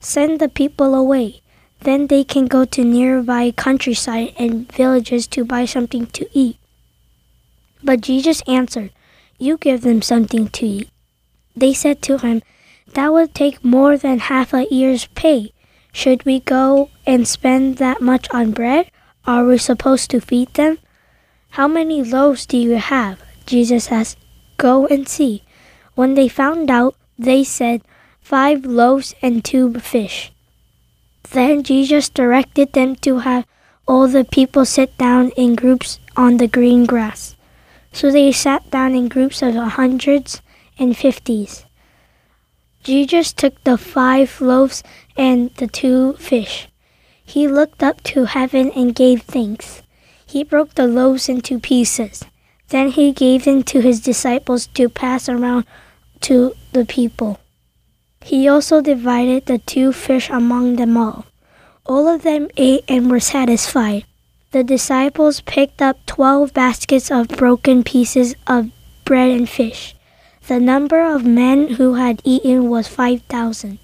Send 0.00 0.40
the 0.40 0.48
people 0.48 0.94
away. 0.94 1.42
Then 1.80 2.06
they 2.06 2.24
can 2.24 2.46
go 2.46 2.64
to 2.64 2.82
nearby 2.82 3.50
countryside 3.50 4.32
and 4.38 4.70
villages 4.72 5.26
to 5.28 5.44
buy 5.44 5.66
something 5.66 6.06
to 6.06 6.26
eat. 6.32 6.56
But 7.82 8.00
Jesus 8.00 8.42
answered, 8.46 8.90
You 9.38 9.58
give 9.58 9.82
them 9.82 10.00
something 10.00 10.48
to 10.48 10.66
eat. 10.66 10.90
They 11.54 11.74
said 11.74 12.00
to 12.02 12.18
him, 12.18 12.42
That 12.94 13.12
would 13.12 13.34
take 13.34 13.62
more 13.62 13.98
than 13.98 14.18
half 14.18 14.54
a 14.54 14.66
year's 14.70 15.06
pay. 15.14 15.52
Should 15.92 16.24
we 16.24 16.40
go 16.40 16.88
and 17.06 17.28
spend 17.28 17.76
that 17.76 18.00
much 18.00 18.26
on 18.30 18.52
bread? 18.52 18.90
Are 19.26 19.44
we 19.44 19.56
supposed 19.56 20.10
to 20.10 20.20
feed 20.20 20.52
them? 20.54 20.78
How 21.50 21.66
many 21.66 22.02
loaves 22.02 22.44
do 22.44 22.58
you 22.58 22.76
have? 22.76 23.22
Jesus 23.46 23.90
asked. 23.90 24.18
Go 24.58 24.86
and 24.86 25.08
see. 25.08 25.42
When 25.94 26.14
they 26.14 26.28
found 26.28 26.70
out, 26.70 26.94
they 27.18 27.44
said, 27.44 27.82
Five 28.20 28.66
loaves 28.66 29.14
and 29.22 29.44
two 29.44 29.72
fish. 29.80 30.32
Then 31.30 31.62
Jesus 31.62 32.08
directed 32.08 32.72
them 32.72 32.96
to 32.96 33.18
have 33.20 33.46
all 33.86 34.08
the 34.08 34.24
people 34.24 34.64
sit 34.64 34.96
down 34.98 35.30
in 35.36 35.54
groups 35.54 36.00
on 36.16 36.36
the 36.36 36.48
green 36.48 36.84
grass. 36.84 37.34
So 37.92 38.10
they 38.10 38.32
sat 38.32 38.70
down 38.70 38.94
in 38.94 39.08
groups 39.08 39.42
of 39.42 39.54
hundreds 39.54 40.42
and 40.78 40.96
fifties. 40.96 41.64
Jesus 42.82 43.32
took 43.32 43.62
the 43.64 43.78
five 43.78 44.40
loaves 44.40 44.82
and 45.16 45.54
the 45.56 45.66
two 45.66 46.14
fish. 46.14 46.68
He 47.24 47.48
looked 47.48 47.82
up 47.82 48.02
to 48.04 48.26
heaven 48.26 48.70
and 48.76 48.94
gave 48.94 49.22
thanks. 49.22 49.82
He 50.24 50.44
broke 50.44 50.74
the 50.74 50.86
loaves 50.86 51.28
into 51.28 51.58
pieces. 51.58 52.24
Then 52.68 52.88
he 52.88 53.12
gave 53.12 53.44
them 53.44 53.62
to 53.64 53.80
his 53.80 54.00
disciples 54.00 54.66
to 54.68 54.88
pass 54.88 55.28
around 55.28 55.64
to 56.22 56.54
the 56.72 56.84
people. 56.84 57.40
He 58.22 58.48
also 58.48 58.80
divided 58.80 59.46
the 59.46 59.58
two 59.58 59.92
fish 59.92 60.30
among 60.30 60.76
them 60.76 60.96
all. 60.96 61.26
All 61.84 62.08
of 62.08 62.22
them 62.22 62.48
ate 62.56 62.84
and 62.88 63.10
were 63.10 63.20
satisfied. 63.20 64.04
The 64.52 64.64
disciples 64.64 65.40
picked 65.40 65.82
up 65.82 65.98
twelve 66.06 66.54
baskets 66.54 67.10
of 67.10 67.28
broken 67.28 67.82
pieces 67.84 68.34
of 68.46 68.70
bread 69.04 69.30
and 69.30 69.48
fish. 69.48 69.94
The 70.46 70.60
number 70.60 71.02
of 71.02 71.24
men 71.24 71.74
who 71.74 71.94
had 71.94 72.22
eaten 72.24 72.70
was 72.70 72.88
five 72.88 73.22
thousand. 73.28 73.78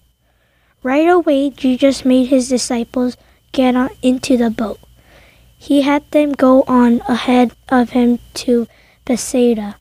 Right 0.83 1.09
away, 1.09 1.51
Jesus 1.51 2.05
made 2.05 2.29
his 2.29 2.49
disciples 2.49 3.17
get 3.53 3.77
on 3.77 3.91
into 4.03 4.37
the 4.37 4.51
boat. 4.51 4.79
He 5.59 5.83
had 5.83 6.11
them 6.11 6.33
go 6.33 6.63
on 6.67 7.01
ahead 7.09 7.53
of 7.69 7.91
him 7.91 8.19
to 8.35 8.67
Bethsaida. 9.05 9.77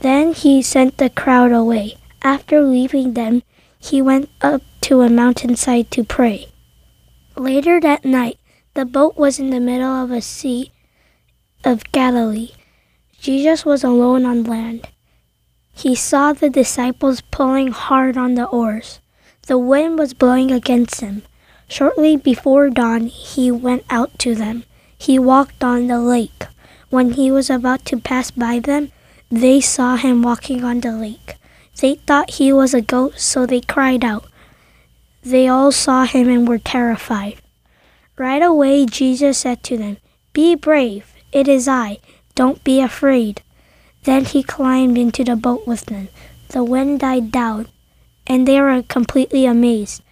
Then 0.00 0.32
he 0.32 0.62
sent 0.62 0.98
the 0.98 1.10
crowd 1.10 1.52
away. 1.52 1.96
After 2.22 2.60
leaving 2.60 3.14
them, 3.14 3.42
he 3.78 4.02
went 4.02 4.28
up 4.40 4.62
to 4.82 5.00
a 5.02 5.08
mountainside 5.08 5.90
to 5.92 6.04
pray. 6.04 6.48
Later 7.36 7.80
that 7.80 8.04
night, 8.04 8.38
the 8.74 8.84
boat 8.84 9.16
was 9.16 9.38
in 9.38 9.50
the 9.50 9.60
middle 9.60 9.92
of 9.92 10.10
a 10.10 10.20
sea 10.20 10.72
of 11.64 11.90
Galilee. 11.92 12.50
Jesus 13.20 13.64
was 13.64 13.84
alone 13.84 14.24
on 14.24 14.44
land. 14.44 14.88
He 15.72 15.94
saw 15.94 16.32
the 16.32 16.50
disciples 16.50 17.20
pulling 17.30 17.68
hard 17.68 18.16
on 18.16 18.34
the 18.34 18.46
oars. 18.46 19.00
The 19.46 19.58
wind 19.58 19.98
was 19.98 20.14
blowing 20.14 20.50
against 20.50 21.00
him. 21.00 21.22
Shortly 21.70 22.16
before 22.16 22.68
dawn, 22.68 23.06
he 23.06 23.52
went 23.52 23.84
out 23.88 24.18
to 24.18 24.34
them. 24.34 24.64
He 24.98 25.20
walked 25.20 25.62
on 25.62 25.86
the 25.86 26.00
lake. 26.00 26.46
When 26.90 27.12
he 27.12 27.30
was 27.30 27.48
about 27.48 27.84
to 27.86 28.00
pass 28.00 28.32
by 28.32 28.58
them, 28.58 28.90
they 29.30 29.60
saw 29.60 29.94
him 29.94 30.20
walking 30.20 30.64
on 30.64 30.80
the 30.80 30.90
lake. 30.90 31.36
They 31.80 31.94
thought 31.94 32.42
he 32.42 32.52
was 32.52 32.74
a 32.74 32.80
ghost, 32.80 33.20
so 33.20 33.46
they 33.46 33.60
cried 33.60 34.04
out. 34.04 34.26
They 35.22 35.46
all 35.46 35.70
saw 35.70 36.06
him 36.06 36.28
and 36.28 36.48
were 36.48 36.58
terrified. 36.58 37.36
Right 38.18 38.42
away, 38.42 38.84
Jesus 38.84 39.38
said 39.38 39.62
to 39.62 39.78
them, 39.78 39.98
Be 40.32 40.56
brave, 40.56 41.14
it 41.30 41.46
is 41.46 41.68
I. 41.68 41.98
Don't 42.34 42.64
be 42.64 42.80
afraid. 42.80 43.42
Then 44.02 44.24
he 44.24 44.42
climbed 44.42 44.98
into 44.98 45.22
the 45.22 45.36
boat 45.36 45.68
with 45.68 45.86
them. 45.86 46.08
The 46.48 46.64
wind 46.64 46.98
died 46.98 47.30
down, 47.30 47.68
and 48.26 48.48
they 48.48 48.60
were 48.60 48.82
completely 48.82 49.46
amazed. 49.46 50.02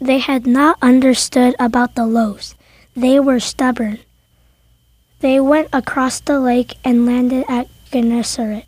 They 0.00 0.18
had 0.18 0.46
not 0.46 0.78
understood 0.80 1.54
about 1.58 1.94
the 1.94 2.06
loaves. 2.06 2.54
They 2.96 3.20
were 3.20 3.38
stubborn. 3.38 3.98
They 5.20 5.38
went 5.38 5.68
across 5.72 6.20
the 6.20 6.40
lake 6.40 6.76
and 6.82 7.04
landed 7.04 7.44
at 7.48 7.68
Gennesaret. 7.92 8.64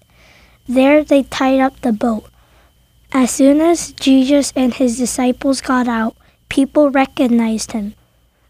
There 0.68 1.02
they 1.02 1.22
tied 1.22 1.60
up 1.60 1.80
the 1.80 1.92
boat. 1.92 2.28
As 3.12 3.30
soon 3.30 3.60
as 3.60 3.92
Jesus 3.92 4.52
and 4.54 4.74
his 4.74 4.98
disciples 4.98 5.60
got 5.60 5.88
out, 5.88 6.16
people 6.50 6.90
recognized 6.90 7.72
him. 7.72 7.94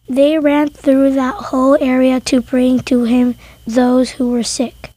They 0.08 0.38
ran 0.38 0.70
through 0.70 1.14
that 1.14 1.50
whole 1.50 1.76
area 1.80 2.18
to 2.20 2.42
bring 2.42 2.80
to 2.90 3.04
him 3.04 3.36
those 3.64 4.18
who 4.18 4.30
were 4.30 4.42
sick. 4.42 4.90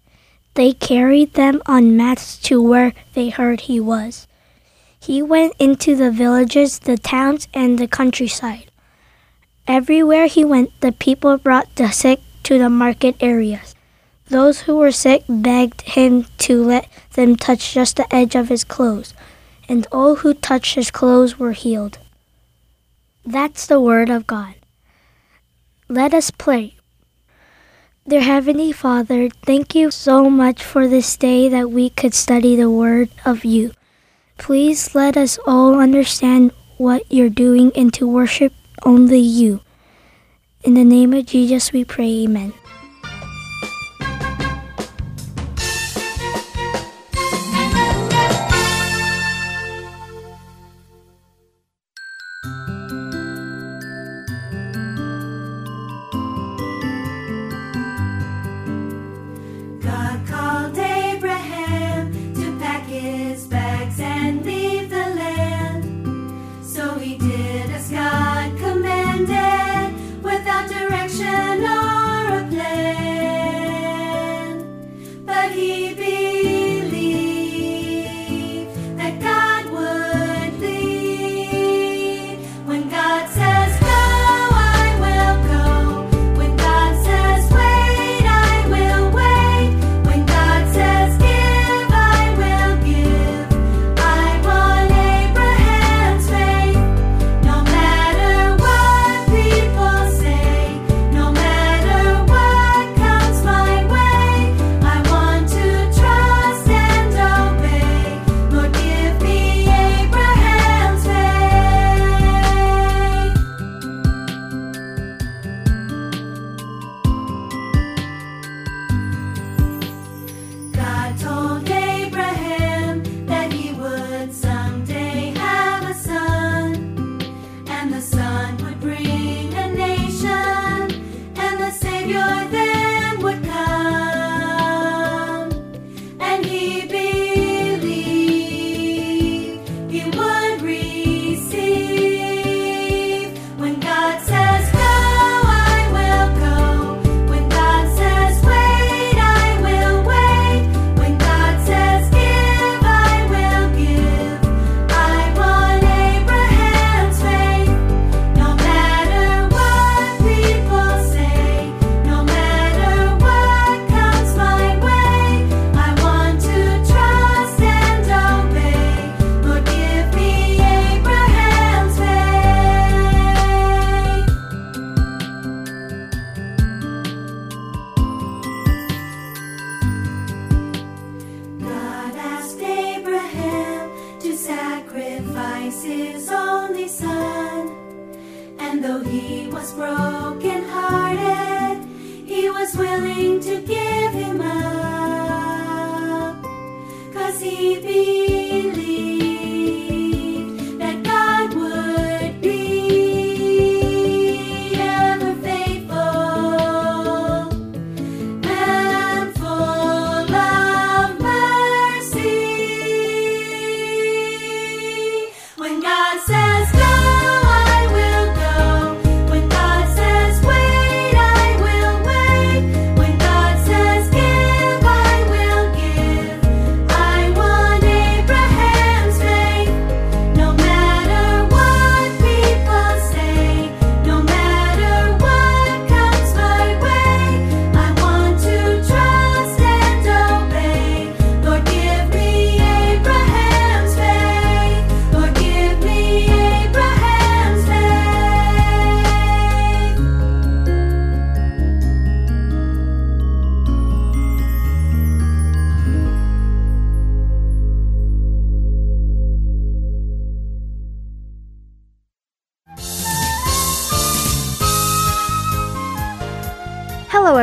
They 0.56 0.74
carried 0.74 1.34
them 1.34 1.62
on 1.68 1.96
mats 1.96 2.38
to 2.50 2.62
where 2.62 2.94
they 3.14 3.30
heard 3.30 3.62
he 3.62 3.80
was. 3.80 4.28
He 5.06 5.22
went 5.22 5.54
into 5.60 5.96
the 5.96 6.10
villages, 6.10 6.80
the 6.80 6.98
towns, 6.98 7.48
and 7.54 7.78
the 7.78 7.88
countryside. 7.88 8.72
Everywhere 9.68 10.26
he 10.26 10.44
went, 10.44 10.72
the 10.82 10.92
people 10.92 11.38
brought 11.38 11.76
the 11.76 11.92
sick 11.92 12.22
to 12.42 12.58
the 12.58 12.72
market 12.72 13.16
areas. 13.20 13.76
Those 14.30 14.62
who 14.62 14.76
were 14.78 14.92
sick 14.92 15.24
begged 15.30 15.82
him 15.82 16.26
to 16.40 16.64
let 16.64 16.90
them 17.14 17.36
touch 17.36 17.72
just 17.72 17.98
the 17.98 18.10
edge 18.10 18.34
of 18.34 18.50
his 18.50 18.64
clothes, 18.64 19.14
and 19.70 19.86
all 19.92 20.16
who 20.16 20.34
touched 20.34 20.74
his 20.74 20.90
clothes 20.90 21.38
were 21.38 21.54
healed. 21.54 22.00
That's 23.24 23.68
the 23.68 23.80
word 23.80 24.10
of 24.10 24.26
God. 24.26 24.56
Let 25.88 26.16
us 26.16 26.32
pray. 26.32 26.78
Dear 28.08 28.22
Heavenly 28.22 28.72
Father, 28.72 29.30
thank 29.30 29.76
you 29.76 29.92
so 29.92 30.32
much 30.32 30.64
for 30.64 30.88
this 30.88 31.16
day 31.16 31.48
that 31.50 31.70
we 31.70 31.92
could 31.92 32.16
study 32.16 32.56
the 32.56 32.72
word 32.72 33.10
of 33.24 33.46
you. 33.46 33.70
Please 34.38 34.94
let 34.94 35.18
us 35.18 35.40
all 35.48 35.80
understand 35.80 36.52
what 36.78 37.04
you're 37.10 37.30
doing 37.30 37.72
and 37.76 37.94
to 37.94 38.08
worship 38.08 38.54
only 38.84 39.20
you. 39.20 39.62
In 40.64 40.74
the 40.74 40.84
name 40.84 41.14
of 41.14 41.26
Jesus 41.26 41.72
we 41.72 41.86
pray, 41.86 42.24
amen. 42.24 42.54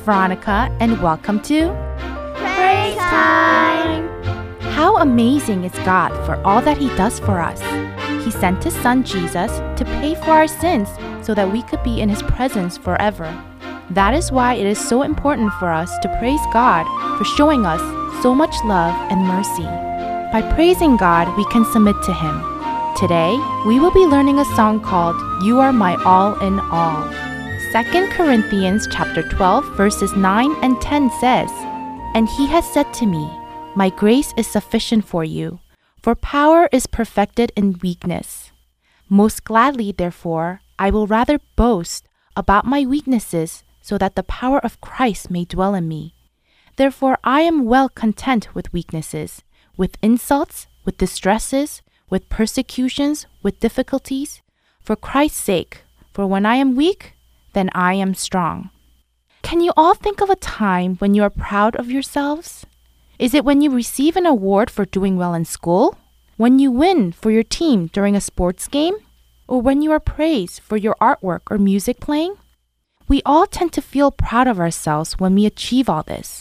Is 0.00 0.06
Veronica, 0.06 0.74
and 0.80 1.00
welcome 1.02 1.40
to 1.40 1.68
Praise 2.36 2.96
time! 2.96 4.08
How 4.72 4.96
amazing 4.98 5.64
is 5.64 5.72
God 5.84 6.10
for 6.24 6.36
all 6.44 6.60
that 6.62 6.78
He 6.78 6.88
does 6.96 7.18
for 7.20 7.40
us! 7.40 7.60
He 8.24 8.30
sent 8.30 8.64
His 8.64 8.74
Son 8.74 9.04
Jesus 9.04 9.50
to 9.78 9.84
pay 10.00 10.14
for 10.14 10.30
our 10.30 10.48
sins 10.48 10.88
so 11.22 11.34
that 11.34 11.50
we 11.50 11.62
could 11.62 11.82
be 11.82 12.00
in 12.00 12.08
His 12.08 12.22
presence 12.22 12.76
forever. 12.76 13.28
That 13.90 14.14
is 14.14 14.32
why 14.32 14.54
it 14.54 14.66
is 14.66 14.78
so 14.78 15.02
important 15.02 15.52
for 15.54 15.70
us 15.70 15.90
to 15.98 16.16
praise 16.18 16.40
God 16.52 16.86
for 17.18 17.24
showing 17.24 17.66
us 17.66 17.80
so 18.22 18.34
much 18.34 18.54
love 18.64 18.94
and 19.10 19.26
mercy. 19.26 19.68
By 20.32 20.42
praising 20.54 20.96
God, 20.96 21.36
we 21.36 21.44
can 21.46 21.64
submit 21.72 21.96
to 22.04 22.12
Him. 22.12 22.36
Today, 22.96 23.36
we 23.66 23.80
will 23.80 23.92
be 23.92 24.06
learning 24.06 24.38
a 24.38 24.44
song 24.56 24.80
called 24.80 25.16
You 25.44 25.58
Are 25.60 25.72
My 25.72 25.96
All 26.04 26.38
in 26.40 26.58
All. 26.70 27.29
2 27.72 28.08
Corinthians 28.08 28.88
chapter 28.90 29.22
12 29.22 29.76
verses 29.76 30.12
9 30.16 30.56
and 30.60 30.80
10 30.80 31.08
says, 31.20 31.48
And 32.16 32.28
he 32.28 32.48
has 32.48 32.68
said 32.68 32.92
to 32.94 33.06
me, 33.06 33.30
My 33.76 33.90
grace 33.90 34.34
is 34.36 34.48
sufficient 34.48 35.04
for 35.04 35.22
you, 35.22 35.60
for 36.02 36.16
power 36.16 36.68
is 36.72 36.88
perfected 36.88 37.52
in 37.54 37.78
weakness. 37.80 38.50
Most 39.08 39.44
gladly, 39.44 39.92
therefore, 39.92 40.62
I 40.80 40.90
will 40.90 41.06
rather 41.06 41.38
boast 41.54 42.08
about 42.34 42.66
my 42.66 42.84
weaknesses 42.84 43.62
so 43.80 43.96
that 43.98 44.16
the 44.16 44.24
power 44.24 44.58
of 44.64 44.80
Christ 44.80 45.30
may 45.30 45.44
dwell 45.44 45.76
in 45.76 45.86
me. 45.86 46.16
Therefore, 46.74 47.18
I 47.22 47.42
am 47.42 47.66
well 47.66 47.88
content 47.88 48.52
with 48.52 48.72
weaknesses, 48.72 49.44
with 49.76 49.96
insults, 50.02 50.66
with 50.84 50.98
distresses, 50.98 51.82
with 52.10 52.28
persecutions, 52.28 53.26
with 53.44 53.60
difficulties, 53.60 54.42
for 54.82 54.96
Christ's 54.96 55.44
sake. 55.44 55.82
For 56.12 56.26
when 56.26 56.44
I 56.44 56.56
am 56.56 56.74
weak, 56.74 57.14
then 57.52 57.70
I 57.74 57.94
am 57.94 58.14
strong. 58.14 58.70
Can 59.42 59.60
you 59.60 59.72
all 59.76 59.94
think 59.94 60.20
of 60.20 60.30
a 60.30 60.36
time 60.36 60.96
when 60.96 61.14
you 61.14 61.22
are 61.22 61.30
proud 61.30 61.76
of 61.76 61.90
yourselves? 61.90 62.66
Is 63.18 63.34
it 63.34 63.44
when 63.44 63.60
you 63.60 63.70
receive 63.70 64.16
an 64.16 64.26
award 64.26 64.70
for 64.70 64.84
doing 64.84 65.16
well 65.16 65.34
in 65.34 65.44
school? 65.44 65.96
When 66.36 66.58
you 66.58 66.70
win 66.70 67.12
for 67.12 67.30
your 67.30 67.42
team 67.42 67.88
during 67.92 68.16
a 68.16 68.20
sports 68.20 68.68
game? 68.68 68.94
Or 69.46 69.60
when 69.60 69.82
you 69.82 69.92
are 69.92 70.00
praised 70.00 70.60
for 70.60 70.76
your 70.76 70.94
artwork 71.00 71.40
or 71.50 71.58
music 71.58 72.00
playing? 72.00 72.36
We 73.08 73.20
all 73.26 73.46
tend 73.46 73.72
to 73.74 73.82
feel 73.82 74.12
proud 74.12 74.46
of 74.46 74.60
ourselves 74.60 75.18
when 75.18 75.34
we 75.34 75.44
achieve 75.44 75.88
all 75.88 76.02
this. 76.02 76.40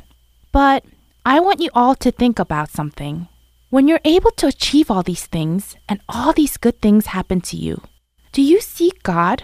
But 0.51 0.85
I 1.25 1.39
want 1.39 1.59
you 1.59 1.69
all 1.73 1.95
to 1.95 2.11
think 2.11 2.39
about 2.39 2.69
something. 2.69 3.27
When 3.69 3.87
you're 3.87 4.01
able 4.05 4.31
to 4.31 4.47
achieve 4.47 4.89
all 4.89 5.03
these 5.03 5.25
things 5.25 5.75
and 5.87 5.99
all 6.07 6.33
these 6.33 6.57
good 6.57 6.81
things 6.81 7.07
happen 7.07 7.41
to 7.41 7.57
you, 7.57 7.81
do 8.31 8.41
you 8.41 8.61
see 8.61 8.91
God? 9.03 9.43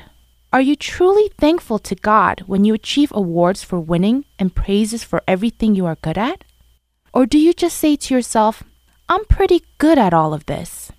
Are 0.55 0.61
you 0.61 0.77
truly 0.77 1.29
thankful 1.37 1.79
to 1.79 1.95
God 1.95 2.43
when 2.47 2.63
you 2.63 2.73
achieve 2.73 3.11
awards 3.13 3.61
for 3.61 3.77
winning 3.77 4.23
and 4.39 4.55
praises 4.55 5.03
for 5.03 5.21
everything 5.27 5.75
you 5.75 5.85
are 5.85 5.97
good 6.01 6.17
at? 6.17 6.45
Or 7.13 7.25
do 7.25 7.37
you 7.37 7.51
just 7.51 7.75
say 7.75 7.97
to 7.97 8.13
yourself, 8.13 8.63
I'm 9.09 9.25
pretty 9.25 9.65
good 9.79 9.97
at 9.97 10.13
all 10.13 10.33
of 10.33 10.45
this? 10.45 10.93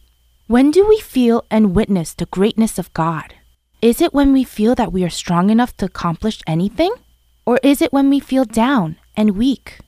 When 0.47 0.71
do 0.71 0.87
we 0.87 1.01
feel 1.01 1.47
and 1.51 1.75
witness 1.75 2.13
the 2.13 2.27
greatness 2.27 2.79
of 2.79 2.93
God? 2.93 3.33
Is 3.81 4.03
it 4.03 4.13
when 4.13 4.35
we 4.35 4.45
feel 4.45 4.75
that 4.75 4.93
we 4.93 5.03
are 5.05 5.09
strong 5.09 5.49
enough 5.49 5.75
to 5.79 5.87
accomplish 5.87 6.43
anything? 6.47 6.93
Or 7.47 7.59
is 7.63 7.81
it 7.81 7.95
when 7.95 8.11
we 8.11 8.21
feel 8.21 8.45
down 8.45 8.99
and 9.17 9.39
weak? 9.39 9.81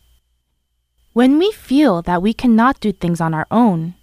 When 1.12 1.36
we 1.36 1.52
feel 1.52 2.00
that 2.08 2.22
we 2.22 2.32
cannot 2.32 2.80
do 2.80 2.90
things 2.90 3.20
on 3.20 3.34
our 3.34 3.46
own, 3.50 3.96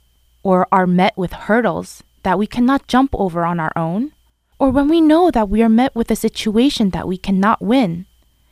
or 0.43 0.67
are 0.71 0.86
met 0.86 1.17
with 1.17 1.34
hurdles 1.34 2.04
that 2.21 2.38
we 2.38 2.45
cannot 2.45 2.88
jump 2.88 3.15
over 3.15 3.43
on 3.43 3.60
our 3.60 3.73
own, 3.75 4.12
or 4.59 4.69
when 4.69 4.87
we 4.87 5.01
know 5.01 5.31
that 5.31 5.49
we 5.49 5.61
are 5.61 5.69
met 5.69 5.95
with 5.95 6.09
a 6.11 6.15
situation 6.15 6.91
that 6.91 7.07
we 7.07 7.17
cannot 7.17 7.61
win, 7.61 8.05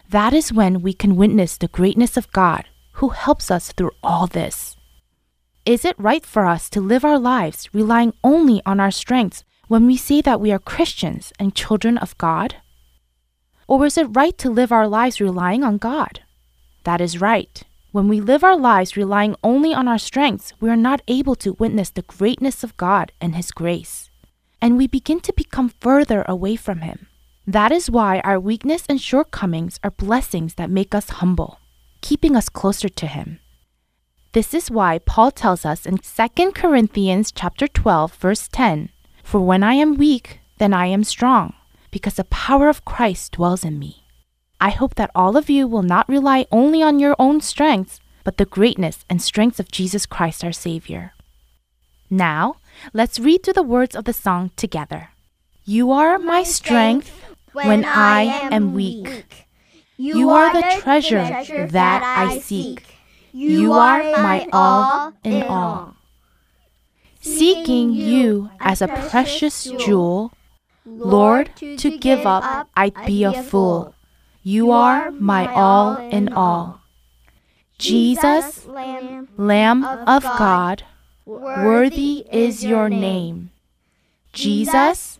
that 0.09 0.33
is 0.33 0.53
when 0.53 0.81
we 0.81 0.93
can 0.93 1.15
witness 1.15 1.57
the 1.57 1.67
greatness 1.67 2.17
of 2.17 2.31
God 2.31 2.65
who 2.93 3.09
helps 3.09 3.49
us 3.49 3.71
through 3.71 3.91
all 4.03 4.27
this. 4.27 4.75
Is 5.65 5.85
it 5.85 5.95
right 5.97 6.25
for 6.25 6.45
us 6.45 6.69
to 6.71 6.81
live 6.81 7.05
our 7.05 7.17
lives 7.17 7.69
relying 7.73 8.13
only 8.23 8.61
on 8.65 8.79
our 8.79 8.91
strengths 8.91 9.43
when 9.67 9.87
we 9.87 9.95
say 9.95 10.21
that 10.21 10.41
we 10.41 10.51
are 10.51 10.59
Christians 10.59 11.31
and 11.39 11.55
children 11.55 11.97
of 11.97 12.17
God? 12.17 12.55
Or 13.65 13.85
is 13.85 13.97
it 13.97 14.15
right 14.15 14.37
to 14.39 14.49
live 14.49 14.71
our 14.71 14.87
lives 14.87 15.21
relying 15.21 15.63
on 15.63 15.77
God? 15.77 16.19
That 16.83 16.99
is 16.99 17.21
right. 17.21 17.63
When 17.93 18.09
we 18.09 18.19
live 18.19 18.43
our 18.43 18.57
lives 18.57 18.97
relying 18.97 19.35
only 19.41 19.73
on 19.73 19.87
our 19.87 19.97
strengths, 19.97 20.53
we 20.59 20.69
are 20.69 20.75
not 20.75 21.01
able 21.07 21.35
to 21.35 21.53
witness 21.53 21.89
the 21.89 22.01
greatness 22.01 22.63
of 22.63 22.75
God 22.75 23.13
and 23.21 23.35
His 23.35 23.51
grace. 23.51 24.09
And 24.63 24.78
we 24.78 24.88
begin 24.88 25.19
to 25.28 25.34
become 25.34 25.73
further 25.82 26.23
away 26.26 26.56
from 26.56 26.80
Him. 26.80 27.08
That 27.45 27.73
is 27.73 27.91
why 27.91 28.21
our 28.21 28.39
weakness 28.39 28.86
and 28.88 29.02
shortcomings 29.02 29.78
are 29.84 29.91
blessings 29.91 30.54
that 30.54 30.69
make 30.69 30.95
us 30.95 31.19
humble, 31.19 31.60
keeping 31.99 32.34
us 32.34 32.47
closer 32.47 32.88
to 32.88 33.08
Him. 33.08 33.41
This 34.32 34.54
is 34.54 34.71
why 34.71 34.99
Paul 34.99 35.32
tells 35.32 35.65
us 35.65 35.86
in 35.86 35.97
2 35.97 36.54
Corinthians 36.54 37.34
chapter 37.34 37.67
12 37.67 38.15
verse 38.15 38.47
10, 38.47 38.88
"For 39.21 39.41
when 39.41 39.63
I 39.63 39.73
am 39.73 39.97
weak, 39.97 40.39
then 40.60 40.73
I 40.73 40.86
am 40.86 41.04
strong, 41.04 41.54
because 41.91 42.13
the 42.13 42.23
power 42.23 42.69
of 42.69 42.86
Christ 42.86 43.34
dwells 43.34 43.65
in 43.65 43.78
me." 43.78 44.06
I 44.62 44.69
hope 44.69 44.95
that 44.95 45.12
all 45.13 45.36
of 45.36 45.49
you 45.49 45.67
will 45.67 45.84
not 45.84 46.08
rely 46.08 46.45
only 46.54 46.82
on 46.82 46.99
your 46.99 47.17
own 47.19 47.41
strengths, 47.41 47.99
but 48.23 48.38
the 48.38 48.45
greatness 48.45 49.04
and 49.10 49.21
strength 49.21 49.60
of 49.60 49.69
Jesus 49.69 50.06
Christ 50.06 50.41
our 50.41 50.54
Savior. 50.54 51.12
Now, 52.10 52.56
let's 52.93 53.19
read 53.19 53.43
through 53.43 53.53
the 53.53 53.63
words 53.63 53.95
of 53.95 54.05
the 54.05 54.13
song 54.13 54.51
together. 54.55 55.09
You 55.65 55.91
are 55.91 56.19
my 56.19 56.43
strength 56.43 57.12
when 57.53 57.86
I 57.86 58.23
am 58.51 58.73
weak. 58.73 59.47
You 59.97 60.29
are 60.29 60.51
the 60.53 60.81
treasure 60.81 61.67
that 61.67 62.03
I 62.03 62.39
seek. 62.39 62.97
You 63.31 63.73
are 63.73 64.03
my 64.03 64.47
all 64.51 65.13
in 65.23 65.43
all. 65.43 65.95
Seeking 67.21 67.93
you 67.93 68.49
as 68.59 68.81
a 68.81 68.88
precious 68.88 69.63
jewel, 69.63 70.33
Lord, 70.86 71.55
to 71.55 71.97
give 71.97 72.25
up, 72.25 72.67
I'd 72.75 73.05
be 73.05 73.23
a 73.23 73.41
fool. 73.43 73.95
You 74.43 74.71
are 74.71 75.09
my 75.12 75.47
all 75.47 75.97
in 75.97 76.33
all. 76.33 76.81
Jesus, 77.77 78.65
Lamb 78.65 79.86
of 79.86 80.23
God, 80.23 80.83
worthy 81.25 82.25
is 82.31 82.63
your 82.63 82.89
name. 82.89 83.51
Jesus, 84.33 85.19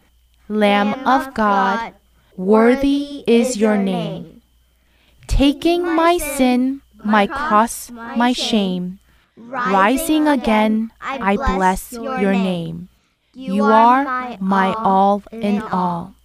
Lamb 0.49 0.93
of 1.05 1.33
God, 1.33 1.93
worthy 2.35 3.23
is 3.27 3.57
your 3.57 3.77
name. 3.77 4.41
Taking 5.27 5.83
my 5.83 6.17
sin, 6.17 6.81
my 7.03 7.27
cross, 7.27 7.91
my 7.91 8.33
shame, 8.33 8.99
rising 9.37 10.27
again, 10.27 10.91
I 11.01 11.35
bless 11.35 11.93
your 11.93 12.33
name. 12.33 12.89
You 13.33 13.63
are 13.63 14.37
my 14.39 14.73
all 14.77 15.23
in 15.31 15.61
all. 15.61 16.15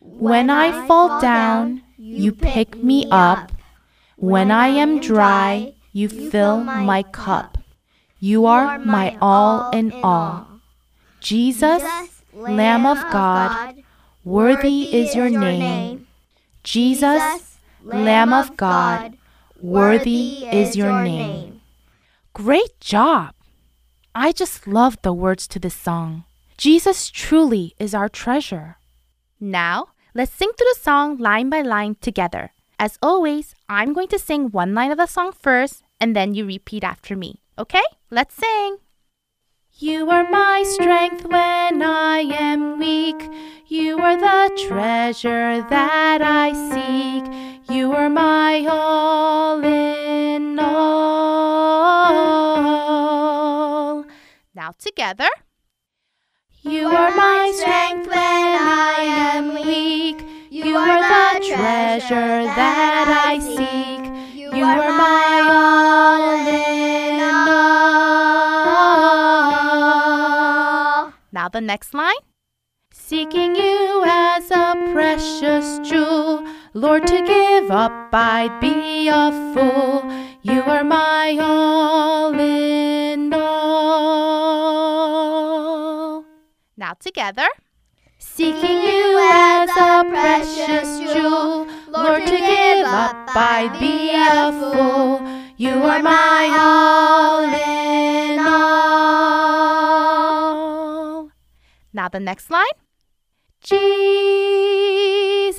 When 0.00 0.50
I 0.50 0.86
fall 0.86 1.20
down, 1.20 1.82
you 1.96 2.32
pick 2.32 2.82
me 2.82 3.06
up. 3.10 3.52
When 4.16 4.50
I 4.50 4.68
am 4.68 4.98
dry, 5.00 5.74
you 5.92 6.08
fill 6.08 6.60
my 6.64 7.02
cup. 7.04 7.57
You 8.20 8.46
are 8.46 8.80
my 8.80 9.16
all 9.20 9.70
in 9.70 9.92
all. 10.02 10.46
Jesus, 11.20 11.82
Lamb 12.32 12.84
of 12.84 12.98
God, 13.12 13.76
worthy 14.24 14.94
is 14.94 15.14
your 15.14 15.30
name. 15.30 16.08
Jesus, 16.64 17.58
Lamb 17.84 18.32
of 18.32 18.56
God, 18.56 19.16
worthy 19.60 20.46
is 20.50 20.76
your 20.76 21.02
name. 21.02 21.60
Great 22.32 22.80
job! 22.80 23.34
I 24.16 24.32
just 24.32 24.66
love 24.66 24.98
the 25.02 25.12
words 25.12 25.46
to 25.48 25.60
this 25.60 25.74
song. 25.74 26.24
Jesus 26.56 27.10
truly 27.10 27.74
is 27.78 27.94
our 27.94 28.08
treasure. 28.08 28.78
Now, 29.38 29.90
let's 30.12 30.32
sing 30.32 30.50
through 30.58 30.66
the 30.74 30.80
song 30.80 31.18
line 31.18 31.50
by 31.50 31.62
line 31.62 31.94
together. 32.00 32.50
As 32.80 32.98
always, 33.00 33.54
I'm 33.68 33.92
going 33.92 34.08
to 34.08 34.18
sing 34.18 34.50
one 34.50 34.74
line 34.74 34.90
of 34.90 34.98
the 34.98 35.06
song 35.06 35.30
first, 35.30 35.84
and 36.00 36.16
then 36.16 36.34
you 36.34 36.44
repeat 36.44 36.82
after 36.82 37.14
me. 37.14 37.42
Okay? 37.58 37.82
Let's 38.10 38.36
sing! 38.36 38.76
You 39.72 40.08
are 40.10 40.30
my 40.30 40.62
strength 40.64 41.24
when 41.24 41.82
I 41.82 42.20
am 42.20 42.78
weak. 42.78 43.20
You 43.66 43.98
are 43.98 44.16
the 44.16 44.56
treasure 44.68 45.66
that 45.68 46.22
I 46.22 46.52
seek. 46.52 47.24
You 47.68 47.92
are 47.94 48.08
my 48.08 48.64
all 48.70 49.60
in 49.64 50.56
all. 50.60 50.94
Now 54.54 54.72
together. 54.78 55.28
You 56.62 56.86
are 56.86 57.10
my 57.16 57.52
strength 57.56 58.06
when 58.06 58.16
I 58.16 58.94
am 59.00 59.54
weak. 59.66 60.22
You 60.50 60.76
are 60.76 61.02
the 61.02 61.40
treasure 61.44 62.44
that 62.44 63.08
I 63.26 63.40
seek. 63.40 64.04
You 64.54 64.64
are 64.64 64.92
my 64.96 65.40
all 65.50 66.46
in 66.46 66.87
the 71.48 71.60
next 71.60 71.94
line. 71.94 72.16
Seeking 72.92 73.54
you 73.54 74.02
as 74.06 74.50
a 74.50 74.74
precious 74.92 75.78
jewel, 75.88 76.44
Lord, 76.74 77.06
to 77.06 77.22
give 77.22 77.70
up 77.70 78.12
I'd 78.12 78.60
be 78.60 79.08
a 79.08 79.30
fool. 79.54 80.04
You 80.42 80.62
are 80.62 80.84
my 80.84 81.36
all 81.40 82.38
in 82.38 83.32
all. 83.34 84.58
Now 86.76 86.94
together. 86.94 87.48
Seeking 88.18 88.82
you 88.82 89.18
as 89.32 89.70
a 89.70 90.04
precious 90.08 90.98
jewel, 91.12 91.66
Lord, 91.88 92.26
to 92.26 92.36
give 92.36 92.86
up 92.86 93.28
I'd 93.34 93.78
be 93.80 94.10
a 94.14 94.52
fool. 94.52 95.20
You 95.56 95.82
are 95.82 96.02
my 96.02 96.48
all 96.58 97.44
in 97.44 98.38
all. 98.38 99.37
Now 101.98 102.08
the 102.08 102.20
next 102.20 102.48
line. 102.48 102.78
Jesus, 103.60 105.58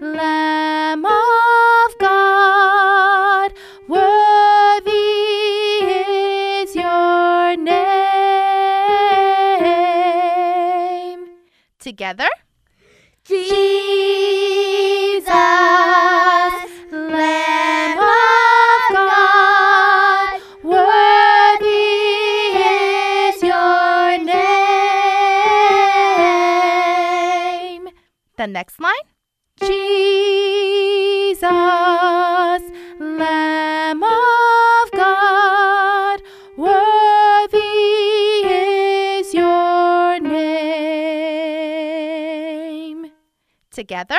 Lamb 0.00 1.06
of 1.06 1.98
God, 2.00 3.52
worthy 3.86 4.90
is 5.94 6.74
your 6.74 7.56
name. 7.56 7.78
Together. 11.78 12.28
Jesus, 13.22 14.37
next 28.48 28.80
line. 28.80 28.94
Jesus, 29.60 31.42
Lamb 33.00 34.02
of 34.02 34.90
God, 34.92 36.22
worthy 36.56 37.58
is 38.44 39.34
your 39.34 40.20
name. 40.20 40.38
Together. 43.70 44.18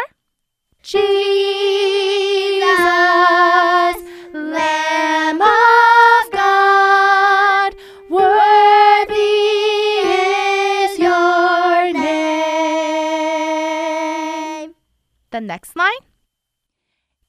Next 15.49 15.75
line. 15.75 16.03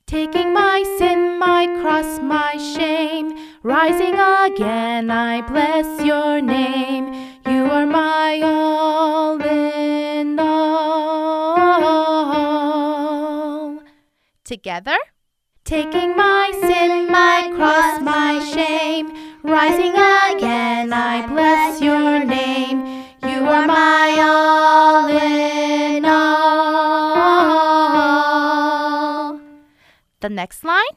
Taking 0.06 0.52
my 0.52 0.82
sin, 0.98 1.38
my 1.38 1.66
cross, 1.80 2.20
my 2.20 2.52
shame, 2.74 3.26
rising 3.62 4.14
again, 4.14 5.10
I 5.10 5.40
bless 5.52 6.04
your 6.04 6.42
name. 6.42 7.06
You 7.46 7.64
are 7.76 7.86
my 7.86 8.42
all 8.44 9.40
in 9.40 10.38
all. 10.38 10.60
Together. 14.44 14.98
Taking 15.64 16.14
my 16.14 16.46
sin, 16.60 17.10
my 17.10 17.50
cross, 17.56 18.02
my 18.02 18.32
shame, 18.52 19.06
rising 19.42 19.92
again, 19.92 20.92
I 20.92 21.26
bless 21.26 21.80
your 21.80 22.22
name. 22.24 22.78
You 23.22 23.38
are 23.54 23.66
my 23.66 24.08
all 24.28 25.09
The 30.20 30.28
next 30.28 30.64
line. 30.64 30.96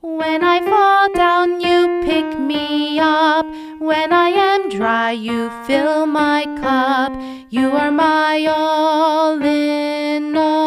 When 0.00 0.44
I 0.44 0.60
fall 0.60 1.12
down, 1.12 1.60
you 1.60 2.02
pick 2.04 2.38
me 2.38 3.00
up. 3.00 3.44
When 3.80 4.12
I 4.12 4.28
am 4.28 4.68
dry, 4.68 5.10
you 5.10 5.50
fill 5.66 6.06
my 6.06 6.44
cup. 6.62 7.12
You 7.50 7.72
are 7.72 7.90
my 7.90 8.46
all 8.46 9.42
in 9.42 10.36
all. 10.36 10.62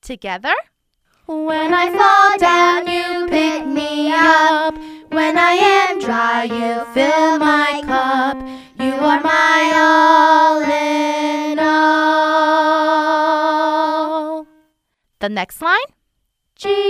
Together. 0.00 0.54
When 1.26 1.74
I 1.74 1.90
fall 1.90 2.38
down, 2.38 2.86
you 2.88 3.26
pick 3.28 3.66
me 3.66 4.10
up. 4.10 4.74
When 5.10 5.36
I 5.36 5.52
am 5.52 6.00
dry, 6.00 6.44
you 6.44 6.82
fill 6.94 7.38
my 7.38 7.82
cup. 7.84 8.38
You 8.78 8.94
are 8.94 9.20
my 9.20 9.72
all 9.74 10.29
The 15.20 15.28
next 15.28 15.60
line. 15.60 15.76
Jesus, 16.56 16.80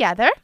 together. 0.00 0.39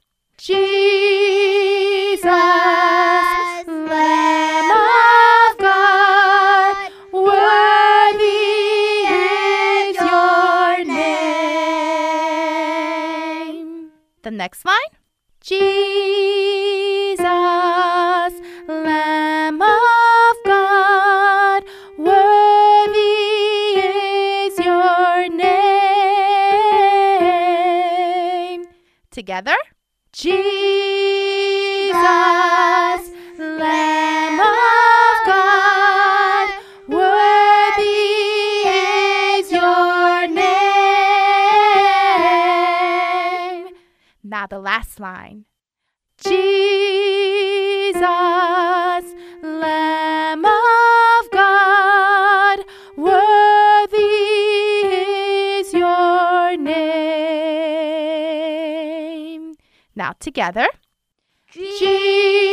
Line. 45.06 45.44
Jesus, 46.18 48.02
Lamb 49.42 50.44
of 50.44 51.30
God, 51.30 52.58
worthy 52.96 53.98
is 55.58 55.72
your 55.72 56.56
name. 56.56 56.74
Now 59.94 60.12
together. 60.18 60.66
Jesus, 61.52 62.45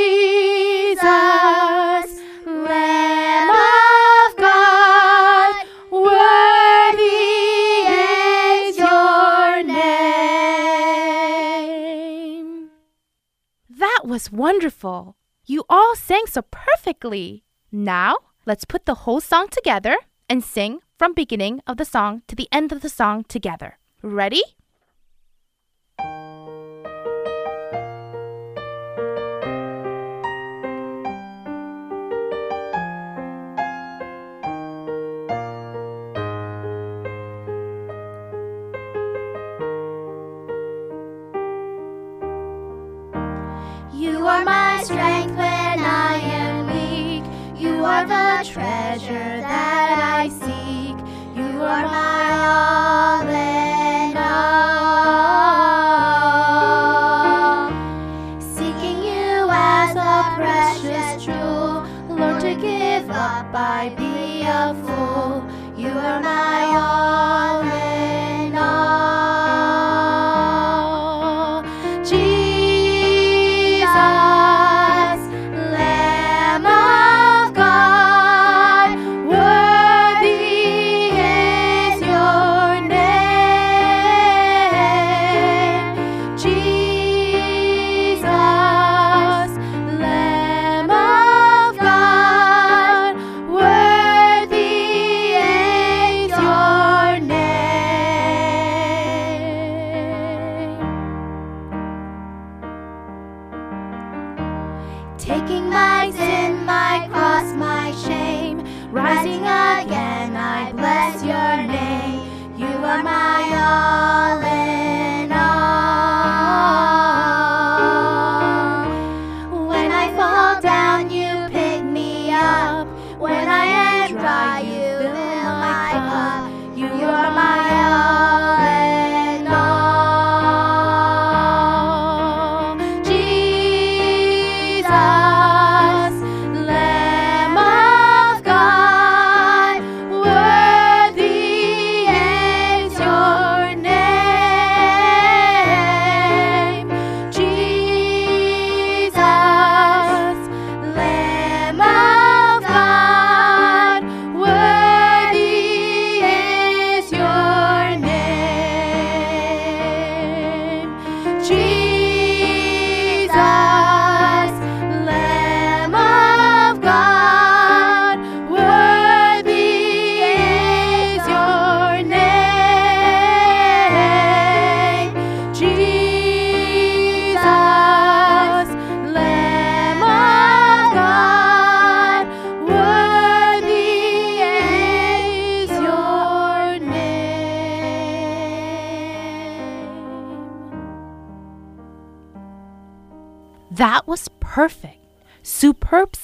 wonderful. 14.33 15.15
You 15.45 15.63
all 15.69 15.95
sang 15.95 16.23
so 16.27 16.41
perfectly. 16.41 17.43
Now, 17.71 18.17
let's 18.45 18.65
put 18.65 18.85
the 18.85 19.05
whole 19.05 19.21
song 19.21 19.47
together 19.49 19.95
and 20.27 20.43
sing 20.43 20.79
from 20.97 21.13
beginning 21.13 21.61
of 21.67 21.77
the 21.77 21.85
song 21.85 22.23
to 22.27 22.35
the 22.35 22.47
end 22.51 22.71
of 22.71 22.81
the 22.81 22.89
song 22.89 23.23
together. 23.25 23.77
Ready? 24.01 24.41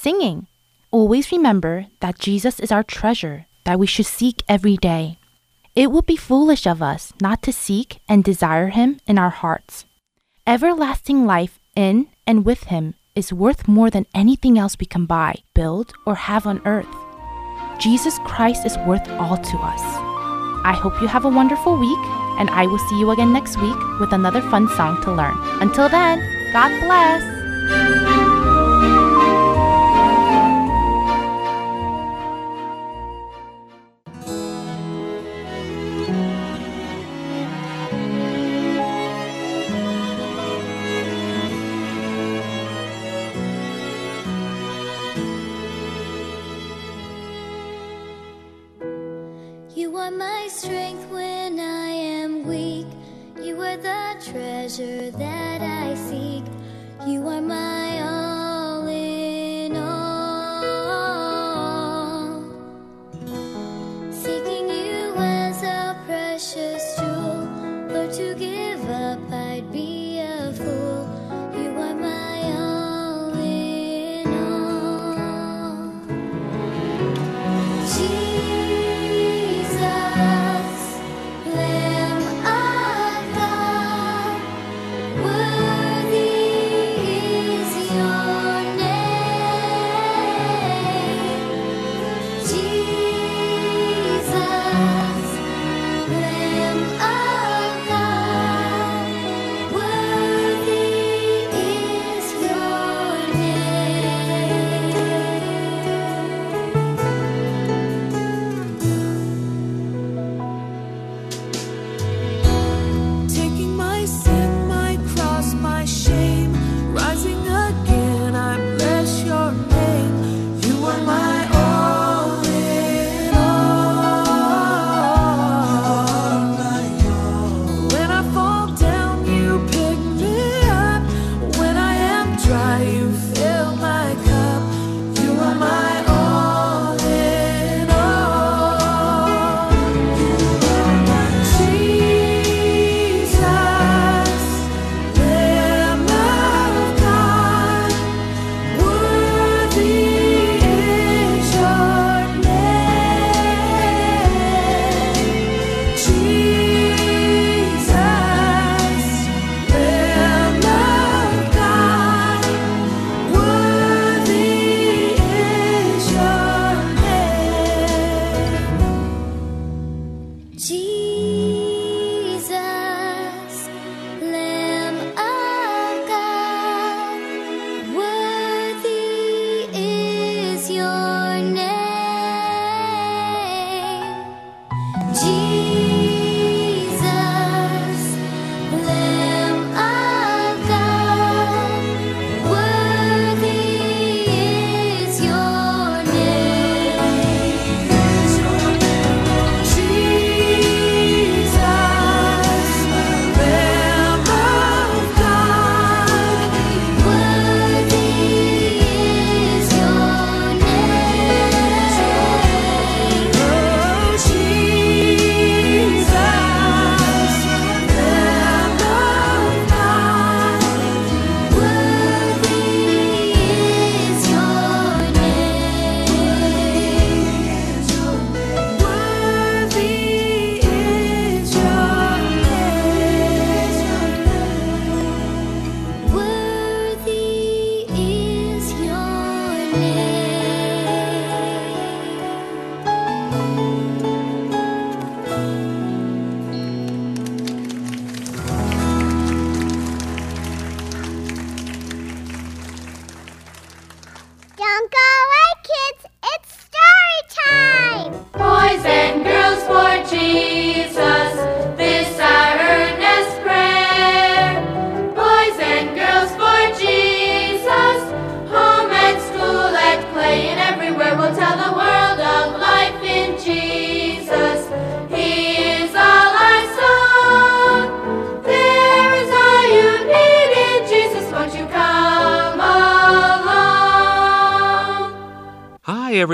singing. 0.09 0.47
Always 0.89 1.31
remember 1.31 1.85
that 1.99 2.17
Jesus 2.17 2.59
is 2.59 2.71
our 2.71 2.81
treasure 2.81 3.45
that 3.65 3.77
we 3.77 3.85
should 3.85 4.07
seek 4.07 4.41
every 4.49 4.75
day. 4.75 5.19
It 5.75 5.91
would 5.91 6.07
be 6.07 6.17
foolish 6.17 6.65
of 6.65 6.81
us 6.81 7.13
not 7.21 7.43
to 7.43 7.53
seek 7.53 7.99
and 8.09 8.23
desire 8.23 8.69
Him 8.69 8.99
in 9.05 9.19
our 9.19 9.29
hearts. 9.29 9.85
Everlasting 10.47 11.27
life 11.27 11.59
in 11.75 12.07
and 12.25 12.43
with 12.43 12.63
Him 12.73 12.95
is 13.13 13.31
worth 13.43 13.67
more 13.67 13.91
than 13.91 14.07
anything 14.15 14.57
else 14.57 14.75
we 14.79 14.87
can 14.87 15.05
buy, 15.05 15.35
build, 15.53 15.93
or 16.07 16.15
have 16.15 16.47
on 16.47 16.65
earth. 16.65 16.95
Jesus 17.77 18.17
Christ 18.25 18.65
is 18.65 18.81
worth 18.87 19.07
all 19.21 19.37
to 19.37 19.57
us. 19.73 19.83
I 20.65 20.73
hope 20.73 20.99
you 21.01 21.07
have 21.07 21.25
a 21.25 21.35
wonderful 21.39 21.77
week, 21.77 22.03
and 22.39 22.49
I 22.49 22.65
will 22.65 22.81
see 22.89 22.99
you 22.99 23.11
again 23.11 23.31
next 23.31 23.61
week 23.61 23.79
with 23.99 24.11
another 24.11 24.41
fun 24.49 24.67
song 24.69 24.99
to 25.03 25.11
learn. 25.11 25.37
Until 25.61 25.87
then, 25.87 26.17
God 26.51 26.71
bless! 26.81 27.98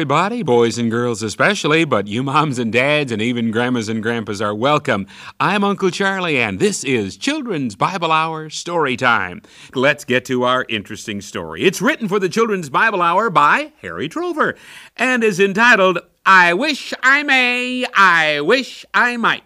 everybody, 0.05 0.43
boys 0.43 0.77
and 0.77 0.91
girls 0.91 1.23
especially, 1.23 1.83
but 1.83 2.05
you 2.05 2.21
moms 2.21 2.59
and 2.59 2.71
dads 2.71 3.11
and 3.11 3.23
even 3.23 3.49
grandmas 3.49 3.89
and 3.89 4.03
grandpas 4.03 4.39
are 4.39 4.53
welcome. 4.53 5.07
I'm 5.39 5.63
Uncle 5.63 5.89
Charlie, 5.89 6.37
and 6.37 6.59
this 6.59 6.83
is 6.83 7.17
Children's 7.17 7.75
Bible 7.75 8.11
Hour 8.11 8.51
Story 8.51 8.97
Time. 8.97 9.41
Let's 9.73 10.05
get 10.05 10.23
to 10.25 10.43
our 10.43 10.63
interesting 10.69 11.21
story. 11.21 11.63
It's 11.63 11.81
written 11.81 12.07
for 12.07 12.19
the 12.19 12.29
Children's 12.29 12.69
Bible 12.69 13.01
Hour 13.01 13.31
by 13.31 13.71
Harry 13.81 14.07
Trover 14.07 14.53
and 14.95 15.23
is 15.23 15.39
entitled, 15.39 15.97
I 16.23 16.53
Wish 16.53 16.93
I 17.01 17.23
May, 17.23 17.85
I 17.95 18.41
Wish 18.41 18.85
I 18.93 19.17
Might. 19.17 19.41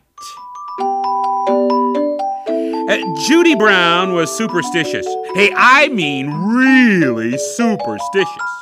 Uh, 2.90 2.98
Judy 3.30 3.56
Brown 3.56 4.14
was 4.14 4.30
superstitious. 4.30 5.08
Hey, 5.36 5.54
I 5.56 5.88
mean 5.88 6.30
really 6.30 7.38
superstitious. 7.56 8.60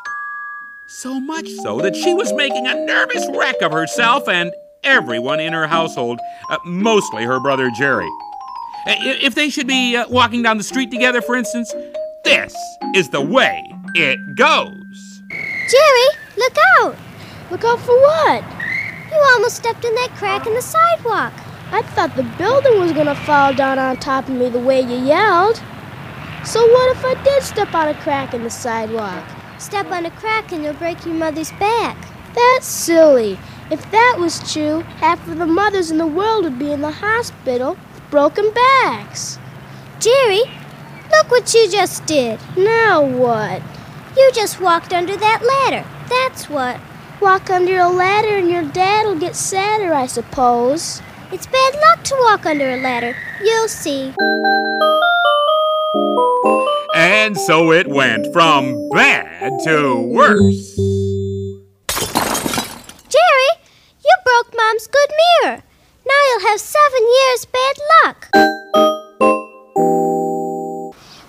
So 1.04 1.20
much 1.20 1.48
so 1.62 1.80
that 1.82 1.95
she 1.95 2.16
was 2.16 2.34
making 2.34 2.66
a 2.66 2.74
nervous 2.74 3.24
wreck 3.36 3.62
of 3.62 3.72
herself 3.72 4.28
and 4.28 4.52
everyone 4.84 5.39
in 5.39 5.54
her 5.54 5.68
household, 5.68 6.20
uh, 6.50 6.58
mostly 6.66 7.24
her 7.24 7.39
brother 7.39 7.70
Jerry. 7.78 8.10
Uh, 8.88 8.95
if 9.22 9.36
they 9.36 9.52
should 9.52 9.68
be 9.68 9.95
uh, 9.95 10.08
walking 10.10 10.41
down 10.41 10.58
the 10.58 10.64
street 10.64 10.89
together, 10.89 11.22
for 11.22 11.36
instance, 11.36 11.72
this 12.24 12.52
is 12.95 13.10
the 13.10 13.22
way 13.22 13.64
it 13.93 14.18
goes. 14.34 15.22
Jerry, 15.70 16.24
look 16.36 16.56
out! 16.80 16.95
Look 17.52 17.64
out 17.64 17.80
for 17.80 17.95
what? 17.95 18.43
You 19.12 19.24
almost 19.34 19.58
stepped 19.58 19.86
in 19.86 19.93
that 19.93 20.16
crack 20.16 20.48
in 20.48 20.56
the 20.56 20.64
sidewalk. 20.64 21.32
I 21.72 21.84
thought 21.93 22.16
the 22.16 22.24
building 22.39 22.80
was 22.80 22.93
gonna 22.93 23.14
fall 23.14 23.54
down 23.54 23.78
on 23.78 23.98
top 23.98 24.28
of 24.28 24.34
me 24.34 24.50
the 24.50 24.58
way 24.58 24.82
you 24.82 24.98
yelled. 25.06 25.62
So 26.43 26.60
what 26.60 26.98
if 26.98 27.06
I 27.06 27.24
did 27.24 27.43
step 27.43 27.76
on 27.76 27.88
a 27.88 27.93
crack 28.02 28.34
in 28.34 28.41
the 28.41 28.50
sidewalk? 28.50 29.37
Step 29.60 29.88
on 29.91 30.05
a 30.05 30.12
crack 30.12 30.51
and 30.51 30.64
you'll 30.64 30.74
break 30.74 31.05
your 31.05 31.16
mother's 31.16 31.51
back. 31.53 31.97
That's 32.36 32.68
silly. 32.68 33.39
If 33.72 33.89
that 33.91 34.18
was 34.20 34.53
true, 34.53 34.82
half 34.99 35.28
of 35.28 35.38
the 35.38 35.47
mothers 35.47 35.91
in 35.91 35.97
the 35.97 36.08
world 36.08 36.43
would 36.43 36.60
be 36.60 36.72
in 36.72 36.82
the 36.82 36.91
hospital 36.91 37.78
with 37.93 38.10
broken 38.10 38.53
backs. 38.53 39.39
Jerry, 39.99 40.43
look 41.12 41.32
what 41.32 41.53
you 41.53 41.70
just 41.70 42.05
did. 42.05 42.39
Now 42.55 43.03
what? 43.03 43.62
You 44.16 44.32
just 44.34 44.62
walked 44.62 44.93
under 44.93 45.18
that 45.18 45.43
ladder. 45.43 45.86
That's 46.08 46.49
what. 46.49 46.80
Walk 47.20 47.49
under 47.49 47.80
a 47.80 47.89
ladder 47.89 48.38
and 48.38 48.49
your 48.49 48.64
dad'll 48.64 49.20
get 49.20 49.36
sadder, 49.36 49.93
I 49.93 50.05
suppose. 50.05 51.01
It's 51.32 51.47
bad 51.47 51.76
luck 51.76 52.03
to 52.05 52.16
walk 52.22 52.45
under 52.45 52.70
a 52.70 52.82
ladder. 52.82 53.16
You'll 53.43 53.68
see. 53.68 54.14
And 57.00 57.38
so 57.38 57.72
it 57.72 57.86
went 57.86 58.34
from 58.34 58.89
bad 58.89 59.60
to 59.66 60.02
worse. 60.02 60.76
Jerry, 63.08 63.52
you 64.04 64.16
broke 64.26 64.52
Mom's 64.58 64.88
good 64.88 65.10
mirror. 65.22 65.62
Now 66.08 66.22
you'll 66.28 66.50
have 66.50 66.60
seven 66.60 67.04
years 67.20 67.45
bad 67.45 67.76
luck. 68.04 68.30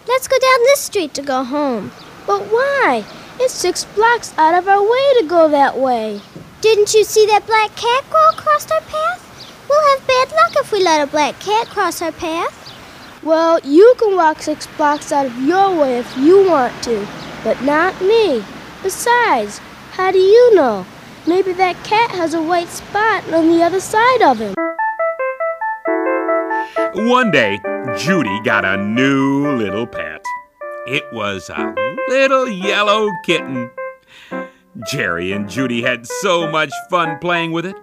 Let's 0.09 0.27
go 0.27 0.39
down 0.39 0.61
this 0.65 0.81
street 0.81 1.13
to 1.13 1.23
go 1.23 1.45
home. 1.45 1.93
But 2.27 2.47
why? 2.47 3.05
It's 3.39 3.53
six 3.53 3.85
blocks 3.85 4.33
out 4.39 4.55
of 4.55 4.69
our 4.69 4.83
way 4.83 5.21
to 5.21 5.27
go 5.29 5.51
that 5.51 5.77
way. 5.77 6.23
Didn't 6.63 6.95
you 6.95 7.05
see 7.05 7.27
that 7.27 7.47
black 7.47 7.77
cat 7.77 8.05
go 8.11 8.31
across 8.31 8.71
our 8.71 8.81
path? 8.81 9.23
We'll 9.69 9.99
have 9.99 10.07
bad 10.07 10.31
luck 10.31 10.65
if 10.65 10.73
we 10.73 10.83
let 10.83 11.07
a 11.07 11.11
black 11.11 11.39
cat 11.41 11.67
cross 11.67 12.01
our 12.01 12.13
path. 12.13 12.58
Well, 13.29 13.61
you 13.63 13.95
can 13.99 14.17
walk 14.17 14.41
six 14.41 14.67
blocks 14.79 15.13
out 15.13 15.27
of 15.27 15.39
your 15.43 15.79
way 15.79 15.99
if 15.99 16.17
you 16.17 16.49
want 16.49 16.73
to, 16.85 17.07
but 17.45 17.61
not 17.63 18.01
me. 18.01 18.43
Besides, 18.83 19.59
how 19.91 20.11
do 20.11 20.19
you 20.19 20.55
know? 20.55 20.87
Maybe 21.27 21.53
that 21.53 21.77
cat 21.85 22.11
has 22.13 22.33
a 22.33 22.43
white 22.43 22.69
spot 22.69 23.31
on 23.31 23.51
the 23.51 23.63
other 23.63 23.81
side 23.81 24.23
of 24.23 24.39
him. 24.39 24.55
One 27.07 27.31
day, 27.31 27.61
Judy 27.99 28.41
got 28.45 28.65
a 28.65 28.79
new 28.79 29.59
little 29.59 29.87
pet. 29.87 30.25
It 30.87 31.05
was 31.13 31.51
a 31.51 31.75
little 32.09 32.49
yellow 32.49 33.11
kitten. 33.27 33.71
Jerry 34.91 35.33
and 35.33 35.51
Judy 35.51 35.83
had 35.83 36.07
so 36.07 36.51
much 36.51 36.73
fun 36.89 37.19
playing 37.19 37.53
with 37.53 37.67
it. 37.67 37.77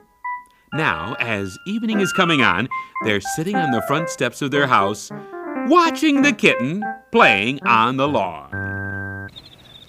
Now, 0.73 1.15
as 1.19 1.55
evening 1.67 1.99
is 1.99 2.11
coming 2.11 2.41
on, 2.41 2.67
they're 3.03 3.21
sitting 3.21 3.55
on 3.55 3.69
the 3.69 3.83
front 3.83 4.09
steps 4.09 4.41
of 4.41 4.49
their 4.49 4.65
house, 4.65 5.11
watching 5.67 6.21
the 6.21 6.33
kitten 6.33 6.83
playing 7.11 7.59
on 7.65 7.97
the 7.97 8.07
lawn. 8.07 9.29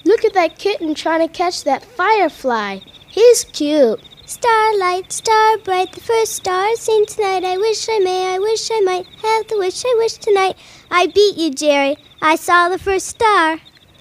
Look 0.05 0.25
at 0.25 0.35
that 0.35 0.59
kitten 0.59 0.95
trying 0.95 1.27
to 1.27 1.33
catch 1.33 1.65
that 1.65 1.85
firefly. 1.85 2.79
He's 3.09 3.45
cute. 3.45 4.01
Starlight, 4.25 5.13
star 5.13 5.59
bright, 5.59 5.93
the 5.93 6.01
first 6.01 6.33
star 6.33 6.75
seen 6.77 7.07
tonight. 7.07 7.45
I 7.45 7.57
wish 7.57 7.89
I 7.89 7.99
may, 8.01 8.35
I 8.35 8.39
wish 8.39 8.71
I 8.73 8.81
might 8.81 9.07
have 9.07 9.47
the 9.49 9.59
wish 9.59 9.85
I 9.85 9.95
wish 9.99 10.15
tonight. 10.15 10.57
I 10.91 11.07
beat 11.07 11.37
you, 11.37 11.51
Jerry. 11.51 11.97
I 12.21 12.37
saw 12.37 12.69
the 12.69 12.79
first 12.79 13.07
star. 13.07 13.59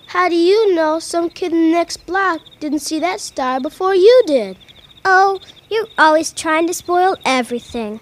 How 0.07 0.30
do 0.30 0.36
you 0.36 0.74
know 0.74 0.99
some 0.99 1.30
kid 1.30 1.51
in 1.51 1.72
the 1.72 1.78
next 1.78 2.05
block 2.05 2.41
didn't 2.59 2.80
see 2.80 2.99
that 2.99 3.20
star 3.20 3.59
before 3.59 3.93
you 3.93 4.24
did? 4.26 4.57
Oh, 5.03 5.39
you're 5.70 5.88
always 5.97 6.32
trying 6.32 6.68
to 6.68 6.74
spoil 6.74 7.18
everything. 7.26 7.99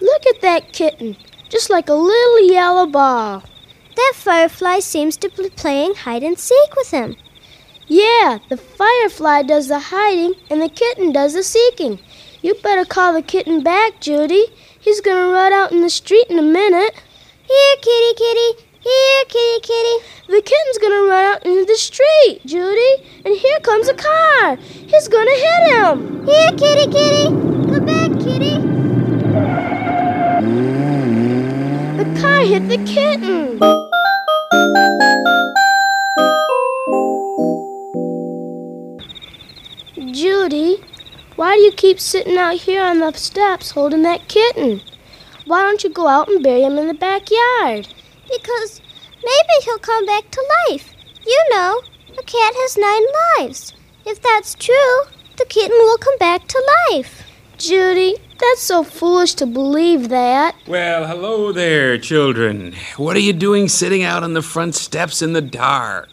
Look 0.00 0.26
at 0.26 0.40
that 0.42 0.72
kitten, 0.72 1.16
just 1.52 1.68
like 1.68 1.90
a 1.90 1.94
little 1.94 2.50
yellow 2.50 2.86
ball. 2.86 3.44
That 3.94 4.14
firefly 4.16 4.78
seems 4.78 5.18
to 5.18 5.28
be 5.28 5.50
playing 5.50 5.96
hide 5.96 6.22
and 6.22 6.38
seek 6.38 6.74
with 6.74 6.90
him. 6.90 7.14
Yeah, 7.86 8.38
the 8.48 8.56
firefly 8.56 9.42
does 9.42 9.68
the 9.68 9.78
hiding 9.78 10.32
and 10.48 10.62
the 10.62 10.70
kitten 10.70 11.12
does 11.12 11.34
the 11.34 11.42
seeking. 11.42 11.98
You 12.40 12.54
better 12.54 12.86
call 12.86 13.12
the 13.12 13.20
kitten 13.20 13.62
back, 13.62 14.00
Judy. 14.00 14.46
He's 14.80 15.02
gonna 15.02 15.30
run 15.30 15.52
out 15.52 15.72
in 15.72 15.82
the 15.82 15.90
street 15.90 16.26
in 16.30 16.38
a 16.38 16.42
minute. 16.42 16.94
Here, 17.42 17.76
kitty, 17.82 18.14
kitty. 18.14 18.64
Here, 18.80 19.24
kitty, 19.28 19.60
kitty. 19.60 20.06
The 20.28 20.40
kitten's 20.40 20.78
gonna 20.80 21.02
run 21.02 21.24
out 21.34 21.44
into 21.44 21.66
the 21.66 21.76
street, 21.76 22.40
Judy. 22.46 23.04
And 23.26 23.36
here 23.36 23.60
comes 23.60 23.88
a 23.88 23.94
car. 23.94 24.56
He's 24.56 25.06
gonna 25.06 25.30
hit 25.30 25.76
him. 25.76 26.24
Here, 26.24 26.50
kitty, 26.52 26.90
kitty. 26.90 27.24
Come 27.26 27.84
back, 27.84 28.10
kitty. 28.24 28.61
Car 32.22 32.42
hit 32.42 32.68
the 32.68 32.78
kitten. 32.86 33.58
Judy, 40.14 40.84
why 41.34 41.56
do 41.56 41.62
you 41.62 41.72
keep 41.72 41.98
sitting 41.98 42.36
out 42.36 42.54
here 42.54 42.80
on 42.80 43.00
the 43.00 43.12
steps 43.14 43.72
holding 43.72 44.02
that 44.02 44.28
kitten? 44.28 44.80
Why 45.46 45.62
don't 45.62 45.82
you 45.82 45.90
go 45.90 46.06
out 46.06 46.28
and 46.28 46.44
bury 46.44 46.62
him 46.62 46.78
in 46.78 46.86
the 46.86 46.94
backyard? 46.94 47.88
Because 48.32 48.80
maybe 49.16 49.54
he'll 49.64 49.78
come 49.78 50.06
back 50.06 50.30
to 50.30 50.46
life. 50.70 50.94
You 51.26 51.44
know, 51.50 51.80
a 52.10 52.22
cat 52.22 52.54
has 52.54 52.76
nine 52.76 53.06
lives. 53.48 53.72
If 54.06 54.22
that's 54.22 54.54
true, 54.54 54.94
the 55.38 55.46
kitten 55.46 55.76
will 55.76 55.98
come 55.98 56.18
back 56.18 56.46
to 56.46 56.72
life. 56.92 57.31
Judy, 57.62 58.16
that's 58.40 58.60
so 58.60 58.82
foolish 58.82 59.34
to 59.34 59.46
believe 59.46 60.08
that. 60.08 60.56
Well, 60.66 61.06
hello 61.06 61.52
there, 61.52 61.96
children. 61.96 62.74
What 62.96 63.14
are 63.14 63.20
you 63.20 63.32
doing 63.32 63.68
sitting 63.68 64.02
out 64.02 64.24
on 64.24 64.32
the 64.32 64.42
front 64.42 64.74
steps 64.74 65.22
in 65.22 65.32
the 65.32 65.40
dark? 65.40 66.08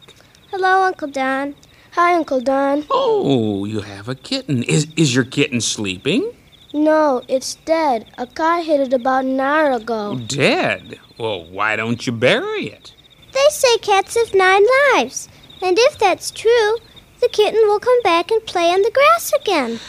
Hello, 0.51 0.83
Uncle 0.83 1.07
Don. 1.07 1.55
Hi, 1.93 2.13
Uncle 2.13 2.39
Don. 2.39 2.85
Oh, 2.91 3.65
you 3.65 3.81
have 3.81 4.07
a 4.07 4.13
kitten. 4.13 4.61
Is 4.61 4.85
is 4.95 5.15
your 5.15 5.23
kitten 5.23 5.59
sleeping? 5.59 6.31
No, 6.71 7.23
it's 7.27 7.55
dead. 7.65 8.05
A 8.19 8.27
car 8.27 8.61
hit 8.61 8.79
it 8.81 8.93
about 8.93 9.25
an 9.25 9.39
hour 9.39 9.71
ago. 9.71 10.19
Dead. 10.27 10.99
Well, 11.17 11.45
why 11.45 11.75
don't 11.75 12.05
you 12.05 12.13
bury 12.13 12.67
it? 12.67 12.93
They 13.33 13.49
say 13.49 13.75
cats 13.79 14.15
have 14.15 14.35
nine 14.35 14.65
lives. 14.93 15.27
And 15.63 15.79
if 15.79 15.97
that's 15.97 16.29
true, 16.29 16.77
the 17.21 17.29
kitten 17.29 17.61
will 17.67 17.79
come 17.79 18.01
back 18.03 18.29
and 18.29 18.45
play 18.45 18.69
on 18.69 18.83
the 18.83 18.91
grass 18.91 19.33
again. 19.41 19.79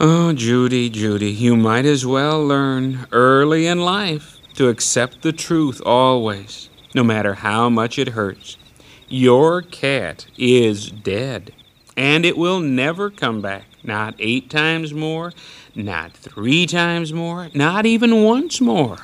Oh, 0.00 0.32
Judy, 0.32 0.88
Judy, 0.90 1.32
you 1.32 1.56
might 1.56 1.84
as 1.84 2.06
well 2.06 2.46
learn 2.46 3.08
early 3.10 3.66
in 3.66 3.80
life 3.80 4.36
to 4.54 4.68
accept 4.68 5.22
the 5.22 5.32
truth 5.32 5.82
always, 5.84 6.70
no 6.94 7.02
matter 7.02 7.34
how 7.34 7.68
much 7.68 7.98
it 7.98 8.10
hurts. 8.10 8.56
Your 9.08 9.60
cat 9.60 10.26
is 10.36 10.92
dead, 10.92 11.52
and 11.96 12.24
it 12.24 12.38
will 12.38 12.60
never 12.60 13.10
come 13.10 13.42
back. 13.42 13.64
Not 13.82 14.14
eight 14.20 14.48
times 14.50 14.94
more, 14.94 15.32
not 15.74 16.12
three 16.12 16.64
times 16.64 17.12
more, 17.12 17.48
not 17.52 17.84
even 17.84 18.22
once 18.22 18.60
more. 18.60 18.98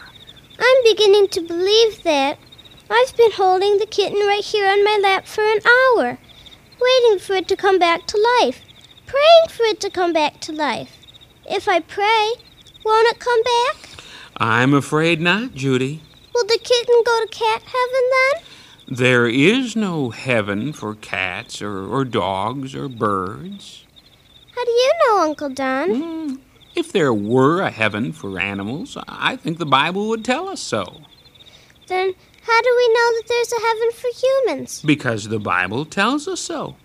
I'm 0.60 0.84
beginning 0.84 1.26
to 1.30 1.40
believe 1.40 2.04
that. 2.04 2.38
I've 2.88 3.16
been 3.16 3.32
holding 3.32 3.78
the 3.78 3.86
kitten 3.86 4.24
right 4.28 4.44
here 4.44 4.68
on 4.68 4.84
my 4.84 5.00
lap 5.02 5.26
for 5.26 5.42
an 5.42 5.58
hour, 5.66 6.18
waiting 6.80 7.18
for 7.18 7.32
it 7.32 7.48
to 7.48 7.56
come 7.56 7.80
back 7.80 8.06
to 8.06 8.28
life, 8.40 8.60
praying 9.14 9.48
for 9.48 9.62
it 9.64 9.80
to 9.80 9.90
come 9.90 10.12
back 10.12 10.40
to 10.40 10.52
life. 10.52 10.98
If 11.48 11.68
I 11.68 11.78
pray, 11.78 12.32
won't 12.84 13.08
it 13.08 13.20
come 13.20 13.42
back? 13.42 14.04
I'm 14.38 14.74
afraid 14.74 15.20
not, 15.20 15.54
Judy. 15.54 16.02
Will 16.34 16.46
the 16.46 16.58
kitten 16.60 17.02
go 17.06 17.20
to 17.20 17.28
cat 17.30 17.62
heaven 17.62 18.10
then? 18.10 18.96
There 18.96 19.28
is 19.28 19.76
no 19.76 20.10
heaven 20.10 20.72
for 20.72 20.96
cats 20.96 21.62
or, 21.62 21.86
or 21.86 22.04
dogs 22.04 22.74
or 22.74 22.88
birds. 22.88 23.84
How 24.54 24.64
do 24.64 24.70
you 24.70 24.92
know, 25.06 25.22
Uncle 25.22 25.50
Don? 25.50 25.94
Hmm, 25.94 26.34
if 26.74 26.90
there 26.90 27.14
were 27.14 27.60
a 27.60 27.70
heaven 27.70 28.12
for 28.12 28.40
animals, 28.40 28.98
I 29.06 29.36
think 29.36 29.58
the 29.58 29.66
Bible 29.66 30.08
would 30.08 30.24
tell 30.24 30.48
us 30.48 30.60
so. 30.60 31.02
Then 31.86 32.14
how 32.42 32.62
do 32.62 32.74
we 32.76 32.88
know 32.88 33.10
that 33.14 33.24
there's 33.28 33.52
a 33.52 33.60
heaven 33.60 33.90
for 33.92 34.10
humans? 34.26 34.82
Because 34.84 35.28
the 35.28 35.38
Bible 35.38 35.84
tells 35.84 36.26
us 36.26 36.40
so. 36.40 36.76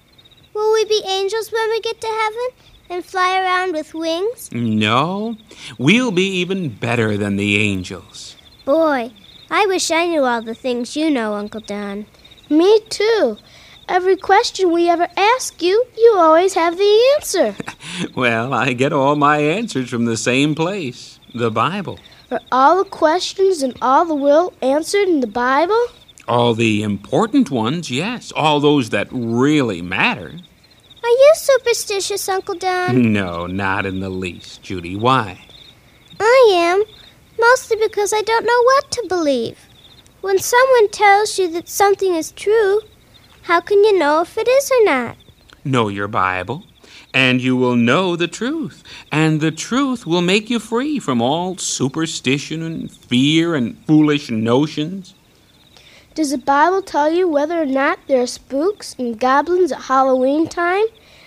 Will 0.60 0.74
we 0.74 0.84
be 0.84 1.01
angels 1.07 1.53
when 1.53 1.70
we 1.70 1.80
get 1.80 2.01
to 2.01 2.07
heaven 2.07 2.47
and 2.89 3.05
fly 3.05 3.39
around 3.39 3.72
with 3.72 3.93
wings? 3.93 4.51
No, 4.51 5.38
we'll 5.78 6.12
be 6.12 6.28
even 6.41 6.68
better 6.68 7.16
than 7.16 7.38
the 7.38 7.55
angels. 7.55 8.36
Boy, 8.66 9.14
I 9.49 9.66
wish 9.68 9.89
I 9.89 10.07
knew 10.07 10.26
all 10.26 10.41
the 10.41 10.53
things 10.53 10.97
you 10.97 11.10
know, 11.10 11.36
Uncle 11.36 11.62
Don. 11.62 12.07
Me 12.49 12.82
too. 12.89 13.38
Every 13.88 14.18
question 14.18 14.74
we 14.74 14.89
ever 14.89 15.07
ask 15.16 15.62
you, 15.62 15.86
you 15.97 16.16
always 16.18 16.55
have 16.55 16.78
the 16.78 17.12
answer. 17.16 17.55
Well, 18.16 18.53
I 18.53 18.74
get 18.74 18.91
all 18.91 19.16
my 19.16 19.38
answers 19.38 19.89
from 19.89 20.05
the 20.05 20.18
same 20.18 20.55
place 20.55 21.20
the 21.34 21.51
Bible. 21.51 21.99
Are 22.32 22.41
all 22.51 22.84
the 22.84 22.89
questions 22.89 23.64
in 23.64 23.74
all 23.82 24.03
the 24.05 24.14
world 24.14 24.55
answered 24.62 25.07
in 25.07 25.22
the 25.22 25.28
Bible? 25.28 25.82
All 26.28 26.53
the 26.53 26.84
important 26.84 27.49
ones, 27.49 27.89
yes. 27.89 28.32
All 28.34 28.60
those 28.60 28.89
that 28.91 29.07
really 29.12 29.82
matter. 29.82 30.34
Are 31.01 31.09
you 31.09 31.31
superstitious, 31.35 32.27
Uncle 32.27 32.55
Don? 32.55 33.13
No, 33.13 33.47
not 33.47 33.85
in 33.85 33.99
the 33.99 34.09
least, 34.09 34.61
Judy. 34.61 34.95
Why? 34.95 35.39
I 36.19 36.49
am. 36.51 36.83
Mostly 37.39 37.77
because 37.77 38.13
I 38.13 38.21
don't 38.21 38.45
know 38.45 38.63
what 38.63 38.91
to 38.91 39.05
believe. 39.07 39.59
When 40.21 40.39
someone 40.39 40.89
tells 40.89 41.39
you 41.39 41.49
that 41.53 41.69
something 41.69 42.13
is 42.13 42.31
true, 42.31 42.81
how 43.43 43.61
can 43.61 43.83
you 43.85 43.97
know 43.97 44.21
if 44.21 44.37
it 44.37 44.47
is 44.47 44.69
or 44.69 44.83
not? 44.83 45.15
Know 45.63 45.87
your 45.87 46.09
Bible, 46.09 46.65
and 47.13 47.41
you 47.41 47.55
will 47.55 47.77
know 47.77 48.17
the 48.17 48.27
truth. 48.27 48.83
And 49.11 49.39
the 49.39 49.51
truth 49.51 50.05
will 50.05 50.21
make 50.21 50.49
you 50.49 50.59
free 50.59 50.99
from 50.99 51.21
all 51.21 51.57
superstition 51.57 52.61
and 52.61 52.91
fear 52.91 53.55
and 53.55 53.77
foolish 53.85 54.29
notions. 54.29 55.13
Does 56.20 56.32
the 56.32 56.38
Bible 56.38 56.82
tell 56.82 57.09
you 57.09 57.30
whether 57.30 57.61
or 57.61 57.65
not 57.65 57.97
there 58.07 58.22
are 58.22 58.28
spooks 58.28 58.93
and 58.99 59.17
goblins 59.17 59.72
at 59.72 59.84
Halloween 59.84 60.49
time, 60.49 60.84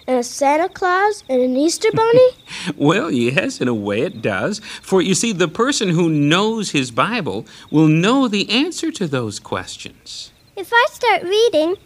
and 0.06 0.18
a 0.18 0.22
Santa 0.22 0.68
Claus 0.68 1.24
and 1.30 1.40
an 1.40 1.56
Easter 1.56 1.88
bunny? 1.94 2.28
Well, 2.76 3.10
yes, 3.10 3.62
in 3.62 3.68
a 3.68 3.74
way 3.74 4.02
it 4.02 4.20
does. 4.20 4.58
For 4.82 5.00
you 5.00 5.14
see, 5.14 5.32
the 5.32 5.48
person 5.48 5.88
who 5.88 6.10
knows 6.10 6.72
his 6.72 6.90
Bible 6.90 7.46
will 7.70 7.88
know 7.88 8.28
the 8.28 8.50
answer 8.50 8.92
to 8.92 9.06
those 9.06 9.40
questions. 9.40 10.30
If 10.56 10.70
I 10.74 10.86
start 10.90 11.22
reading 11.22 11.76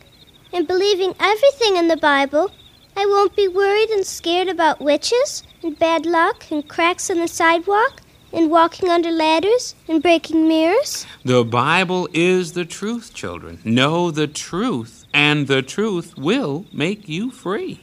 and 0.53 0.67
believing 0.67 1.15
everything 1.21 1.77
in 1.77 1.87
the 1.87 1.97
Bible, 1.97 2.51
I 2.97 3.07
won't 3.07 3.37
be 3.37 3.47
worried 3.47 3.91
and 3.91 4.05
scared 4.05 4.49
about 4.49 4.81
witches 4.81 5.45
and 5.63 5.79
bad 5.79 6.07
luck 6.07 6.51
and 6.51 6.67
cracks 6.67 7.09
in 7.09 7.21
the 7.21 7.29
sidewalk 7.29 8.01
and 8.37 8.51
walking 8.51 8.89
under 8.89 9.11
ladders 9.11 9.74
and 9.89 10.03
breaking 10.03 10.47
mirrors. 10.47 11.07
The 11.24 11.43
Bible 11.43 12.09
is 12.12 12.53
the 12.53 12.64
truth, 12.66 13.14
children. 13.14 13.59
Know 13.64 14.12
the 14.12 14.28
truth, 14.28 15.05
and 15.12 15.49
the 15.49 15.62
truth 15.62 16.16
will 16.16 16.66
make 16.72 17.09
you 17.09 17.30
free. 17.32 17.80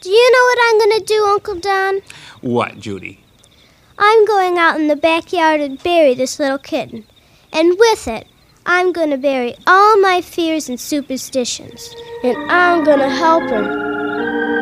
Do 0.00 0.10
you 0.10 0.32
know 0.32 0.44
what 0.44 0.58
I'm 0.62 0.78
going 0.78 1.00
to 1.00 1.06
do, 1.06 1.24
Uncle 1.24 1.54
Don? 1.54 2.00
What, 2.42 2.78
Judy? 2.80 3.24
I'm 3.98 4.26
going 4.26 4.58
out 4.58 4.78
in 4.78 4.88
the 4.88 4.96
backyard 4.96 5.60
and 5.60 5.82
bury 5.82 6.14
this 6.14 6.38
little 6.38 6.58
kitten. 6.58 7.06
And 7.52 7.78
with 7.78 8.06
it, 8.06 8.26
I'm 8.66 8.92
going 8.92 9.10
to 9.10 9.16
bury 9.16 9.54
all 9.66 9.98
my 10.00 10.20
fears 10.20 10.68
and 10.68 10.78
superstitions. 10.78 11.94
and 12.22 12.36
I'm 12.50 12.82
gonna 12.84 13.08
help 13.08 13.44
her. 13.44 14.55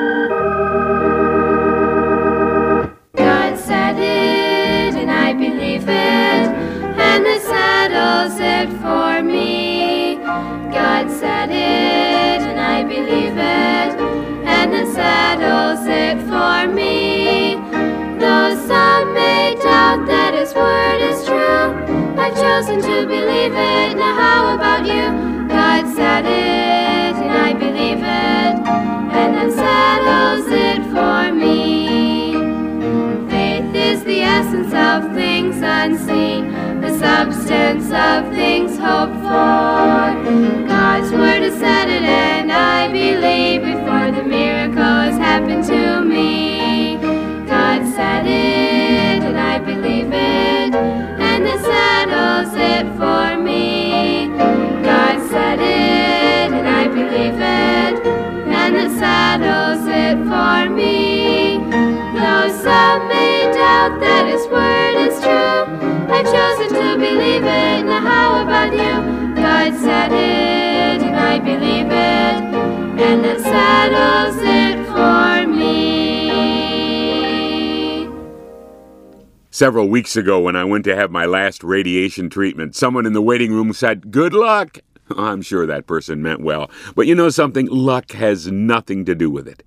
I 5.74 5.78
it, 5.78 5.88
and 7.00 7.26
it 7.26 7.42
settles 7.42 8.38
it 8.38 8.68
for 8.80 9.22
me. 9.22 10.16
God 10.72 11.10
said 11.10 11.50
it, 11.50 12.42
and 12.46 12.60
I 12.60 12.84
believe 12.84 13.36
it, 13.36 13.98
and 14.46 14.72
it 14.72 14.86
settles 14.94 15.84
it 15.86 16.20
for 16.28 16.72
me. 16.72 17.56
Though 18.20 18.54
some 18.68 19.14
may 19.14 19.56
doubt 19.56 20.06
that 20.06 20.34
His 20.34 20.54
word 20.54 21.00
is 21.00 21.26
true, 21.26 21.74
I've 22.20 22.34
chosen 22.36 22.80
to 22.80 23.06
believe 23.06 23.52
it. 23.52 23.96
Now, 23.96 24.14
how 24.14 24.54
about 24.54 24.86
you? 24.86 25.48
God 25.48 25.92
said 25.92 26.24
it, 26.24 27.16
and 27.16 27.32
I 27.32 27.52
believe 27.52 27.98
it, 27.98 28.54
and 29.18 29.34
it 29.36 29.52
settles 29.52 30.46
it 30.52 30.84
for 30.94 31.32
me. 31.34 32.03
Essence 34.24 34.72
of 34.72 35.14
things 35.14 35.56
unseen, 35.62 36.80
the 36.80 36.98
substance 36.98 37.86
of 37.92 38.32
things 38.32 38.78
hoped 38.78 39.16
for. 39.16 40.66
God's 40.66 41.10
word 41.12 41.42
has 41.42 41.58
said 41.58 41.88
it, 41.90 42.02
and 42.02 42.50
I 42.50 42.88
believe 42.88 43.62
before 43.62 44.10
the 44.10 44.24
miracles 44.26 45.18
happen 45.18 45.62
to 45.64 46.00
me. 46.00 46.96
God 47.46 47.86
said 47.94 48.24
it, 48.26 49.22
and 49.28 49.38
I 49.38 49.58
believe 49.58 50.10
it, 50.12 50.74
and 50.74 51.44
it 51.44 51.60
settles 51.60 52.54
it 52.54 52.86
for 53.00 53.38
me. 53.42 54.28
God 54.82 55.16
said 55.28 55.58
it, 55.60 56.52
and 56.58 56.66
I 56.66 56.88
believe 56.88 57.34
it, 57.34 58.06
and 58.60 58.74
it 58.74 58.90
settles 58.98 59.86
it 59.86 60.16
for 60.30 60.74
me. 60.74 61.58
Though 62.18 62.48
some 62.62 63.23
doubt 63.89 64.01
that 64.01 64.26
His 64.26 64.47
word 64.49 64.97
is 64.97 65.20
true, 65.20 65.64
I've 66.12 66.24
chosen 66.24 66.68
to 66.74 66.97
believe 66.99 67.45
it. 67.45 67.85
Now, 67.85 68.01
how 68.01 68.43
about 68.43 68.72
you? 68.72 69.35
God 69.35 69.74
said 69.74 70.11
it, 70.12 71.03
and 71.03 71.16
I 71.16 71.39
believe 71.39 71.87
it, 71.87 72.43
and 73.03 73.24
settles 73.43 74.37
it 74.41 74.87
for 74.87 75.47
me. 75.47 75.74
Several 79.51 79.89
weeks 79.89 80.16
ago, 80.16 80.41
when 80.41 80.57
I 80.57 80.64
went 80.64 80.85
to 80.85 80.97
have 80.97 81.11
my 81.11 81.26
last 81.26 81.62
radiation 81.62 82.30
treatment, 82.30 82.74
someone 82.74 83.05
in 83.07 83.12
the 83.12 83.20
waiting 83.22 83.53
room 83.53 83.74
said, 83.74 84.11
Good 84.11 84.32
luck. 84.32 84.78
I'm 85.11 85.43
sure 85.43 85.66
that 85.66 85.87
person 85.87 86.22
meant 86.22 86.41
well. 86.41 86.70
But 86.95 87.07
you 87.07 87.14
know 87.14 87.28
something? 87.28 87.66
Luck 87.66 88.12
has 88.12 88.51
nothing 88.51 89.05
to 89.05 89.14
do 89.14 89.30
with 89.30 89.47
it. 89.47 89.62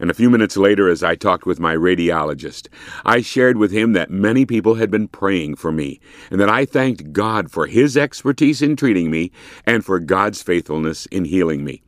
And 0.00 0.10
a 0.10 0.14
few 0.14 0.30
minutes 0.30 0.56
later, 0.56 0.88
as 0.88 1.02
I 1.02 1.14
talked 1.14 1.44
with 1.44 1.60
my 1.60 1.76
radiologist, 1.76 2.68
I 3.04 3.20
shared 3.20 3.58
with 3.58 3.70
him 3.70 3.92
that 3.92 4.10
many 4.10 4.46
people 4.46 4.76
had 4.76 4.90
been 4.90 5.08
praying 5.08 5.56
for 5.56 5.70
me, 5.70 6.00
and 6.30 6.40
that 6.40 6.48
I 6.48 6.64
thanked 6.64 7.12
God 7.12 7.50
for 7.50 7.66
His 7.66 7.98
expertise 7.98 8.62
in 8.62 8.76
treating 8.76 9.10
me 9.10 9.30
and 9.66 9.84
for 9.84 10.00
God's 10.00 10.42
faithfulness 10.42 11.04
in 11.06 11.26
healing 11.26 11.64
me. 11.64 11.82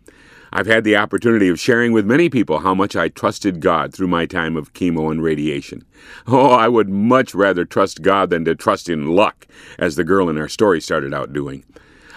I've 0.53 0.67
had 0.67 0.85
the 0.85 0.97
opportunity 0.97 1.49
of 1.49 1.59
sharing 1.59 1.93
with 1.93 2.05
many 2.05 2.29
people 2.29 2.59
how 2.59 2.75
much 2.75 2.95
I 2.95 3.09
trusted 3.09 3.61
God 3.61 3.95
through 3.95 4.09
my 4.09 4.27
time 4.27 4.59
of 4.59 4.75
chemo 4.75 5.11
and 5.11 5.23
radiation. 5.23 5.83
Oh, 6.27 6.51
I 6.51 6.69
would 6.69 6.91
much 6.91 7.35
rather 7.35 7.65
trust 7.65 8.03
God 8.03 8.29
than 8.29 8.45
to 8.45 8.55
trust 8.55 8.91
in 8.91 9.07
luck, 9.07 9.47
as 9.79 9.97
the 9.97 10.05
girl 10.05 10.29
in 10.29 10.37
our 10.37 10.49
story 10.49 10.83
started 10.83 11.15
out 11.15 11.33
doing. 11.33 11.65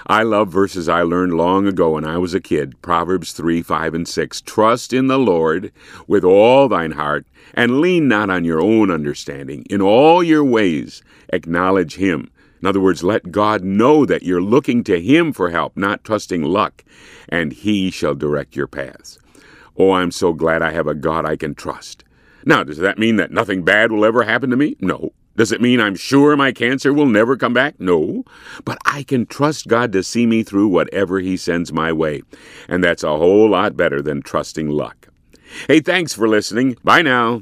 I 0.07 0.21
love 0.21 0.49
verses 0.49 0.87
I 0.87 1.01
learned 1.01 1.33
long 1.33 1.67
ago 1.67 1.93
when 1.93 2.05
I 2.05 2.19
was 2.19 2.35
a 2.35 2.39
kid 2.39 2.79
Proverbs 2.83 3.31
3, 3.31 3.63
5, 3.63 3.95
and 3.95 4.07
6. 4.07 4.41
Trust 4.41 4.93
in 4.93 5.07
the 5.07 5.17
Lord 5.17 5.71
with 6.05 6.23
all 6.23 6.67
thine 6.67 6.91
heart, 6.91 7.25
and 7.55 7.81
lean 7.81 8.07
not 8.07 8.29
on 8.29 8.45
your 8.45 8.61
own 8.61 8.91
understanding. 8.91 9.65
In 9.67 9.81
all 9.81 10.23
your 10.23 10.43
ways, 10.43 11.01
acknowledge 11.29 11.95
Him. 11.95 12.29
In 12.61 12.67
other 12.67 12.79
words, 12.79 13.03
let 13.03 13.31
God 13.31 13.63
know 13.63 14.05
that 14.05 14.21
you're 14.21 14.43
looking 14.43 14.83
to 14.83 15.01
Him 15.01 15.33
for 15.33 15.49
help, 15.49 15.75
not 15.75 16.03
trusting 16.03 16.43
luck, 16.43 16.83
and 17.27 17.51
He 17.51 17.89
shall 17.89 18.13
direct 18.13 18.55
your 18.55 18.67
paths. 18.67 19.17
Oh, 19.75 19.93
I'm 19.93 20.11
so 20.11 20.33
glad 20.33 20.61
I 20.61 20.71
have 20.71 20.87
a 20.87 20.93
God 20.93 21.25
I 21.25 21.35
can 21.35 21.55
trust. 21.55 22.03
Now, 22.45 22.63
does 22.63 22.77
that 22.77 22.99
mean 22.99 23.15
that 23.15 23.31
nothing 23.31 23.63
bad 23.63 23.91
will 23.91 24.05
ever 24.05 24.21
happen 24.21 24.51
to 24.51 24.55
me? 24.55 24.75
No. 24.79 25.13
Does 25.36 25.51
it 25.51 25.61
mean 25.61 25.79
I'm 25.79 25.95
sure 25.95 26.36
my 26.38 26.51
cancer 26.51 26.93
will 26.93 27.07
never 27.07 27.36
come 27.36 27.53
back? 27.53 27.79
No. 27.79 28.23
But 28.63 28.77
I 28.86 29.03
can 29.03 29.25
trust 29.25 29.67
God 29.67 29.91
to 29.91 30.03
see 30.03 30.25
me 30.25 30.43
through 30.43 30.67
whatever 30.67 31.19
He 31.19 31.38
sends 31.38 31.73
my 31.73 31.91
way. 31.91 32.21
And 32.67 32.83
that's 32.83 33.03
a 33.03 33.17
whole 33.17 33.49
lot 33.49 33.75
better 33.75 34.01
than 34.01 34.21
trusting 34.21 34.69
luck. 34.69 35.09
Hey, 35.67 35.79
thanks 35.79 36.13
for 36.13 36.27
listening. 36.27 36.77
Bye 36.83 37.01
now. 37.01 37.41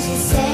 To 0.00 0.16
save 0.16 0.49